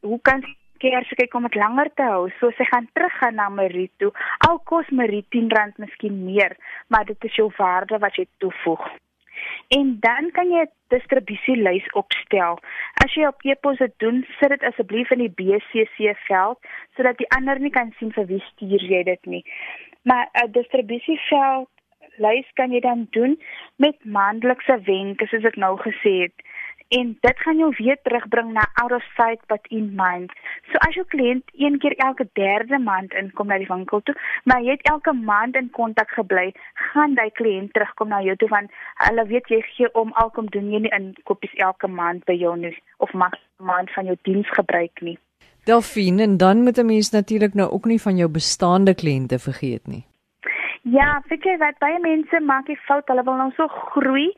hoe 0.00 0.20
kan 0.22 0.44
kersse 0.78 1.14
kyk 1.14 1.34
om 1.34 1.42
dit 1.42 1.54
langer 1.54 1.90
te 1.94 2.02
hou. 2.02 2.30
So 2.40 2.50
sy 2.50 2.64
gaan 2.64 2.88
terug 2.92 3.12
gaan 3.18 3.34
na 3.34 3.48
Marie 3.48 3.90
toe. 3.96 4.12
Al 4.48 4.58
kos 4.58 4.88
Marie 4.90 5.24
R10 5.30 5.76
miskien 5.76 6.24
meer, 6.24 6.56
maar 6.88 7.04
dit 7.04 7.24
is 7.24 7.34
jou 7.34 7.50
waarde 7.56 7.98
wat 7.98 8.14
jy 8.14 8.26
toevoeg 8.38 8.90
en 9.68 9.96
dan 10.00 10.30
kan 10.30 10.50
jy 10.50 10.62
'n 10.64 10.72
distribusielys 10.88 11.86
opstel. 11.92 12.58
As 13.04 13.14
jy 13.14 13.26
op 13.26 13.44
e-pos 13.44 13.78
dit 13.78 13.94
doen, 13.96 14.26
sit 14.40 14.48
dit 14.48 14.62
asseblief 14.62 15.10
in 15.10 15.18
die 15.18 15.34
BCC 15.38 16.14
veld 16.26 16.58
sodat 16.96 17.18
die 17.18 17.30
ander 17.36 17.60
nie 17.60 17.70
kan 17.70 17.92
sien 17.98 18.12
vir 18.12 18.26
wie 18.26 18.42
stuur 18.52 18.82
jy 18.82 19.02
dit 19.02 19.26
nie. 19.26 19.44
Maar 20.02 20.28
'n 20.32 20.52
distribusieveld 20.52 21.68
lys 22.16 22.48
kan 22.54 22.72
jy 22.72 22.80
dan 22.80 23.06
doen 23.10 23.40
met 23.76 24.04
maandelikse 24.04 24.80
wenke 24.88 25.26
soos 25.26 25.44
ek 25.44 25.56
nou 25.56 25.76
gesê 25.80 26.12
het 26.26 26.46
en 26.88 27.16
dit 27.20 27.38
gaan 27.44 27.58
jou 27.58 27.74
weer 27.78 27.98
terugbring 28.02 28.52
na 28.52 28.66
out 28.82 28.92
of 28.92 29.02
sight 29.16 29.40
but 29.46 29.66
in 29.68 29.94
mind. 29.94 30.30
So 30.70 30.78
as 30.88 30.94
jou 30.94 31.06
kliënt 31.14 31.50
een 31.52 31.78
keer 31.78 31.96
elke 32.06 32.28
derde 32.32 32.78
maand 32.78 33.12
inkom 33.12 33.50
na 33.50 33.58
die 33.58 33.68
winkel 33.70 34.02
toe, 34.02 34.14
maar 34.44 34.62
jy 34.62 34.76
het 34.76 34.88
elke 34.92 35.12
maand 35.12 35.56
in 35.56 35.70
kontak 35.70 36.10
gebly, 36.14 36.52
gaan 36.92 37.14
daai 37.18 37.30
kliënt 37.30 37.72
terugkom 37.72 38.08
na 38.08 38.22
jou 38.22 38.36
toe 38.36 38.48
want 38.48 38.70
hulle 39.08 39.26
weet 39.26 39.50
jy 39.50 39.60
gee 39.74 39.92
om 39.94 40.12
alkom 40.22 40.50
doen 40.54 40.72
jy 40.72 40.84
nie 40.86 40.94
inkopies 40.98 41.54
elke 41.68 41.88
maand 41.88 42.24
by 42.24 42.38
jou 42.38 42.56
nie 42.56 42.74
of 42.98 43.12
mag 43.12 43.34
maand 43.56 43.90
van 43.94 44.06
jou 44.06 44.16
diens 44.22 44.50
gebruik 44.58 45.00
nie. 45.00 45.18
Delphine, 45.66 46.22
en 46.22 46.36
dan 46.36 46.62
moet 46.62 46.78
'n 46.78 46.86
mens 46.86 47.10
natuurlik 47.10 47.54
nou 47.54 47.70
ook 47.70 47.84
nie 47.84 48.00
van 48.00 48.16
jou 48.16 48.28
bestaande 48.28 48.94
kliënte 48.94 49.38
vergeet 49.38 49.86
nie. 49.86 50.06
Ja, 50.86 51.22
weet 51.26 51.42
jy 51.42 51.56
wat 51.58 51.80
baie 51.82 51.98
mense 51.98 52.38
maak 52.46 52.68
die 52.70 52.78
fout, 52.86 53.08
hulle 53.10 53.24
wil 53.26 53.34
nou 53.40 53.48
so 53.56 53.66
groei, 53.90 54.28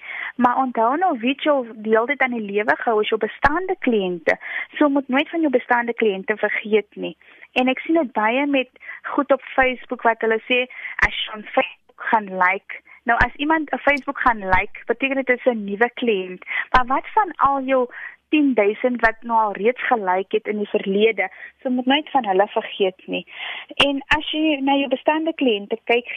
maar 0.41 0.57
onthou 0.63 0.95
nou 0.97 1.11
wie 1.21 1.35
jy 1.45 1.57
deel 1.85 2.07
dit 2.09 2.23
aan 2.25 2.37
die 2.39 2.47
lewe 2.47 2.77
gehou 2.81 3.03
as 3.03 3.11
jou 3.13 3.19
bestaande 3.21 3.77
kliënte. 3.85 4.39
So 4.79 4.89
moet 4.89 5.09
nooit 5.13 5.29
van 5.29 5.45
jou 5.45 5.53
bestaande 5.53 5.93
kliënte 5.93 6.39
vergeet 6.41 6.89
nie. 6.97 7.17
En 7.61 7.69
ek 7.69 7.85
sien 7.85 8.01
dit 8.01 8.13
baie 8.17 8.47
met 8.47 8.71
goed 9.13 9.33
op 9.37 9.45
Facebook 9.55 10.09
wat 10.09 10.25
hulle 10.25 10.41
sê 10.49 10.65
as 11.05 11.21
jy 11.21 11.37
op 11.37 11.53
Facebook 11.53 12.09
gaan 12.13 12.33
like 12.41 12.85
Nou 13.09 13.17
as 13.25 13.35
iemand 13.41 13.71
'n 13.73 13.79
Facebook 13.79 14.19
gaan 14.21 14.39
like, 14.49 14.83
beteken 14.87 15.17
dit 15.17 15.29
is 15.29 15.45
'n 15.45 15.65
nuwe 15.65 15.91
kliënt. 16.01 16.43
Maar 16.73 16.87
wat 16.87 17.07
van 17.15 17.33
al 17.37 17.63
jou 17.63 17.89
10000 18.29 19.01
wat 19.01 19.17
nou 19.21 19.39
al 19.41 19.53
reeds 19.53 19.87
gelike 19.87 20.37
het 20.37 20.47
in 20.47 20.59
die 20.59 20.69
verlede. 20.69 21.31
So 21.61 21.71
moet 21.71 21.87
nooit 21.87 22.11
van 22.11 22.27
hulle 22.27 22.47
vergeet 22.49 23.07
nie. 23.07 23.27
En 23.75 24.03
as 24.17 24.31
jy 24.31 24.61
na 24.61 24.75
jou 24.77 24.89
bestaande 24.89 25.35
kliënte 25.35 25.79
kyk, 25.85 26.09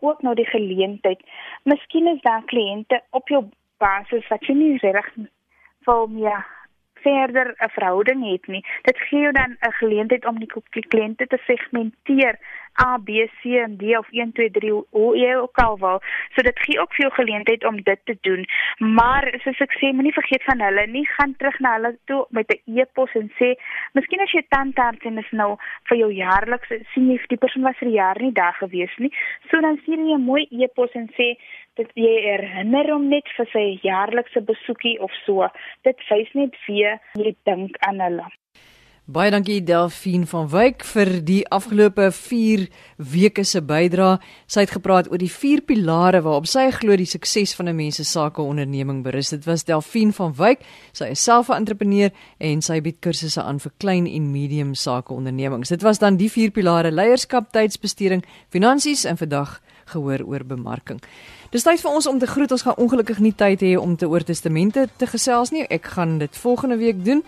ook 0.00 0.22
nou 0.22 0.34
die 0.34 0.46
geleentheid. 0.46 1.20
Miskien 1.62 2.06
is 2.06 2.20
daar 2.20 2.44
kliënte 2.44 3.02
op 3.10 3.28
jou 3.28 3.44
basis 3.78 4.28
wat 4.28 4.44
jy 4.46 4.54
nie 4.54 4.78
reg 4.78 5.08
wil 5.86 6.06
meer 6.06 6.46
verder 7.06 7.54
'n 7.58 7.74
verhouding 7.78 8.20
het 8.32 8.46
nie. 8.46 8.64
Dit 8.82 8.98
gee 8.98 9.20
jou 9.20 9.32
dan 9.32 9.56
'n 9.60 9.72
geleentheid 9.80 10.26
om 10.26 10.38
die 10.38 10.52
kliënte 10.88 11.26
te 11.26 11.38
segmenteer 11.46 12.38
A, 12.84 12.98
B, 12.98 13.08
C 13.40 13.56
en 13.56 13.76
D 13.76 13.96
of 13.96 14.06
1 14.10 14.32
2 14.32 14.50
3 14.50 14.72
hoe 14.90 15.16
jy 15.16 15.34
ook 15.34 15.56
al 15.64 15.78
wil. 15.78 16.00
So 16.34 16.42
dit 16.42 16.58
gee 16.58 16.80
ook 16.80 16.92
veel 16.94 17.10
geleentheid 17.10 17.64
om 17.64 17.82
dit 17.82 18.00
te 18.04 18.16
doen. 18.20 18.44
Maar 18.78 19.32
soos 19.44 19.62
ek 19.64 19.72
sê, 19.80 19.92
moenie 19.96 20.12
vergeet 20.12 20.44
van 20.44 20.60
hulle 20.60 20.86
nie. 20.86 21.06
Gaan 21.16 21.34
terug 21.40 21.58
na 21.64 21.72
hulle 21.76 21.96
toe 22.04 22.26
met 22.30 22.52
'n 22.52 22.78
e-pos 22.78 23.12
en 23.14 23.32
sê, 23.38 23.54
"Miskien 23.92 24.20
as 24.20 24.32
jy 24.32 24.44
tandarts 24.48 25.04
en 25.04 25.18
is 25.18 25.30
nou 25.30 25.56
vir 25.88 25.98
jou 25.98 26.12
jaarliks 26.12 26.68
sien 26.92 27.10
jy 27.10 27.20
die 27.28 27.38
persoon 27.38 27.62
was 27.62 27.78
vir 27.78 27.88
jaar 27.88 28.20
nie 28.20 28.32
daar 28.32 28.56
gewees 28.60 28.96
nie." 28.98 29.12
So 29.50 29.60
dan 29.60 29.78
stuur 29.82 29.98
jy 29.98 30.14
'n 30.14 30.24
mooi 30.24 30.46
e-pos 30.50 30.92
en 30.92 31.08
sê 31.16 31.36
dit 31.76 31.92
jy 31.94 32.14
herinner 32.24 32.88
hom 32.92 33.08
net 33.12 33.28
vir 33.36 33.48
sy 33.52 33.66
jaarlikse 33.84 34.40
besoekie 34.48 34.96
of 35.04 35.12
so. 35.24 35.48
Dit 35.84 36.00
wys 36.10 36.32
net 36.34 36.56
weer 36.68 36.98
jy 37.20 37.36
dink 37.48 37.76
aan 37.86 38.00
hulle. 38.00 38.28
Baie 39.06 39.30
dankie 39.30 39.60
Delphine 39.62 40.26
van 40.26 40.48
Wyk 40.50 40.80
vir 40.82 41.08
die 41.22 41.44
afgelope 41.54 42.08
4 42.10 42.64
weke 42.98 43.44
se 43.46 43.60
bydrae. 43.62 44.16
Sy 44.50 44.64
het 44.64 44.72
gepraat 44.74 45.06
oor 45.12 45.20
die 45.22 45.30
vier 45.30 45.62
pilare 45.62 46.24
waarop 46.24 46.48
sy 46.50 46.64
glo 46.74 46.96
die 46.98 47.06
sukses 47.06 47.54
van 47.54 47.68
'n 47.68 47.76
mens 47.76 48.00
se 48.02 48.04
sake 48.04 48.42
onderneming 48.42 49.04
berus. 49.04 49.30
Dit 49.30 49.46
was 49.46 49.62
Delphine 49.64 50.12
van 50.12 50.34
Wyk. 50.34 50.66
Sy 50.92 51.04
is 51.04 51.22
self 51.22 51.50
'n 51.50 51.54
entrepreneur 51.62 52.10
en 52.38 52.62
sy 52.62 52.80
bied 52.80 52.98
kursusse 53.00 53.42
aan 53.42 53.60
vir 53.60 53.72
klein 53.78 54.06
en 54.06 54.32
medium 54.32 54.74
sake 54.74 55.14
ondernemings. 55.14 55.68
Dit 55.68 55.82
was 55.82 55.98
dan 55.98 56.16
die 56.16 56.30
vier 56.30 56.50
pilare: 56.50 56.90
leierskap, 56.90 57.52
tydsbesteding, 57.52 58.24
finansies 58.50 59.04
en 59.04 59.16
vandag 59.16 59.60
gehoor 59.92 60.24
oor 60.26 60.44
bemarking. 60.44 61.00
Dis 61.50 61.66
tyd 61.66 61.80
vir 61.80 61.90
ons 61.90 62.06
om 62.06 62.18
te 62.18 62.26
groet. 62.26 62.52
Ons 62.52 62.62
gaan 62.66 62.76
ongelukkig 62.76 63.18
nie 63.22 63.34
tyd 63.34 63.62
hê 63.62 63.76
om 63.78 63.96
te 63.96 64.08
oor 64.08 64.24
testamente 64.26 64.88
te 64.96 65.06
gesels 65.06 65.52
nie. 65.54 65.66
Ek 65.70 65.86
gaan 65.96 66.18
dit 66.18 66.36
volgende 66.36 66.76
week 66.76 67.04
doen. 67.04 67.22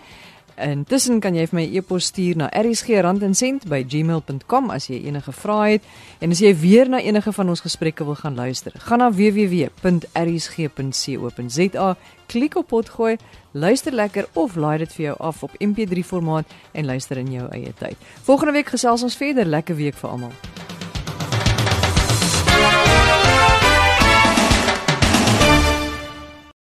Intussen 0.59 1.21
kan 1.23 1.31
jy 1.37 1.45
vir 1.47 1.55
my 1.55 1.61
e 1.63 1.77
e-pos 1.79 2.09
stuur 2.11 2.35
na 2.37 2.49
erisg@gmail.com 2.51 4.69
as 4.75 4.87
jy 4.89 5.07
enige 5.07 5.31
vrae 5.31 5.71
het 5.71 5.83
en 6.19 6.31
as 6.31 6.39
jy 6.39 6.55
weer 6.55 6.89
na 6.89 6.99
enige 6.99 7.31
van 7.31 7.49
ons 7.49 7.61
gesprekke 7.61 8.05
wil 8.05 8.15
gaan 8.15 8.35
luister. 8.35 8.71
Gaan 8.75 8.97
na 8.99 9.11
www.erisg.co.za, 9.11 11.95
klik 12.27 12.55
op 12.55 12.67
potgooi, 12.67 13.17
luister 13.51 13.93
lekker 13.93 14.27
of 14.33 14.55
laai 14.55 14.77
dit 14.77 14.93
vir 14.93 15.05
jou 15.05 15.15
af 15.19 15.43
op 15.43 15.51
MP3 15.59 16.03
formaat 16.03 16.45
en 16.71 16.85
luister 16.85 17.17
in 17.17 17.31
jou 17.31 17.47
eie 17.51 17.73
tyd. 17.73 17.97
Volgende 18.23 18.51
week 18.51 18.67
gesels 18.67 19.03
ons 19.03 19.15
verder. 19.15 19.45
Lekker 19.45 19.75
week 19.75 19.95
vir 19.95 20.09
almal. 20.09 20.31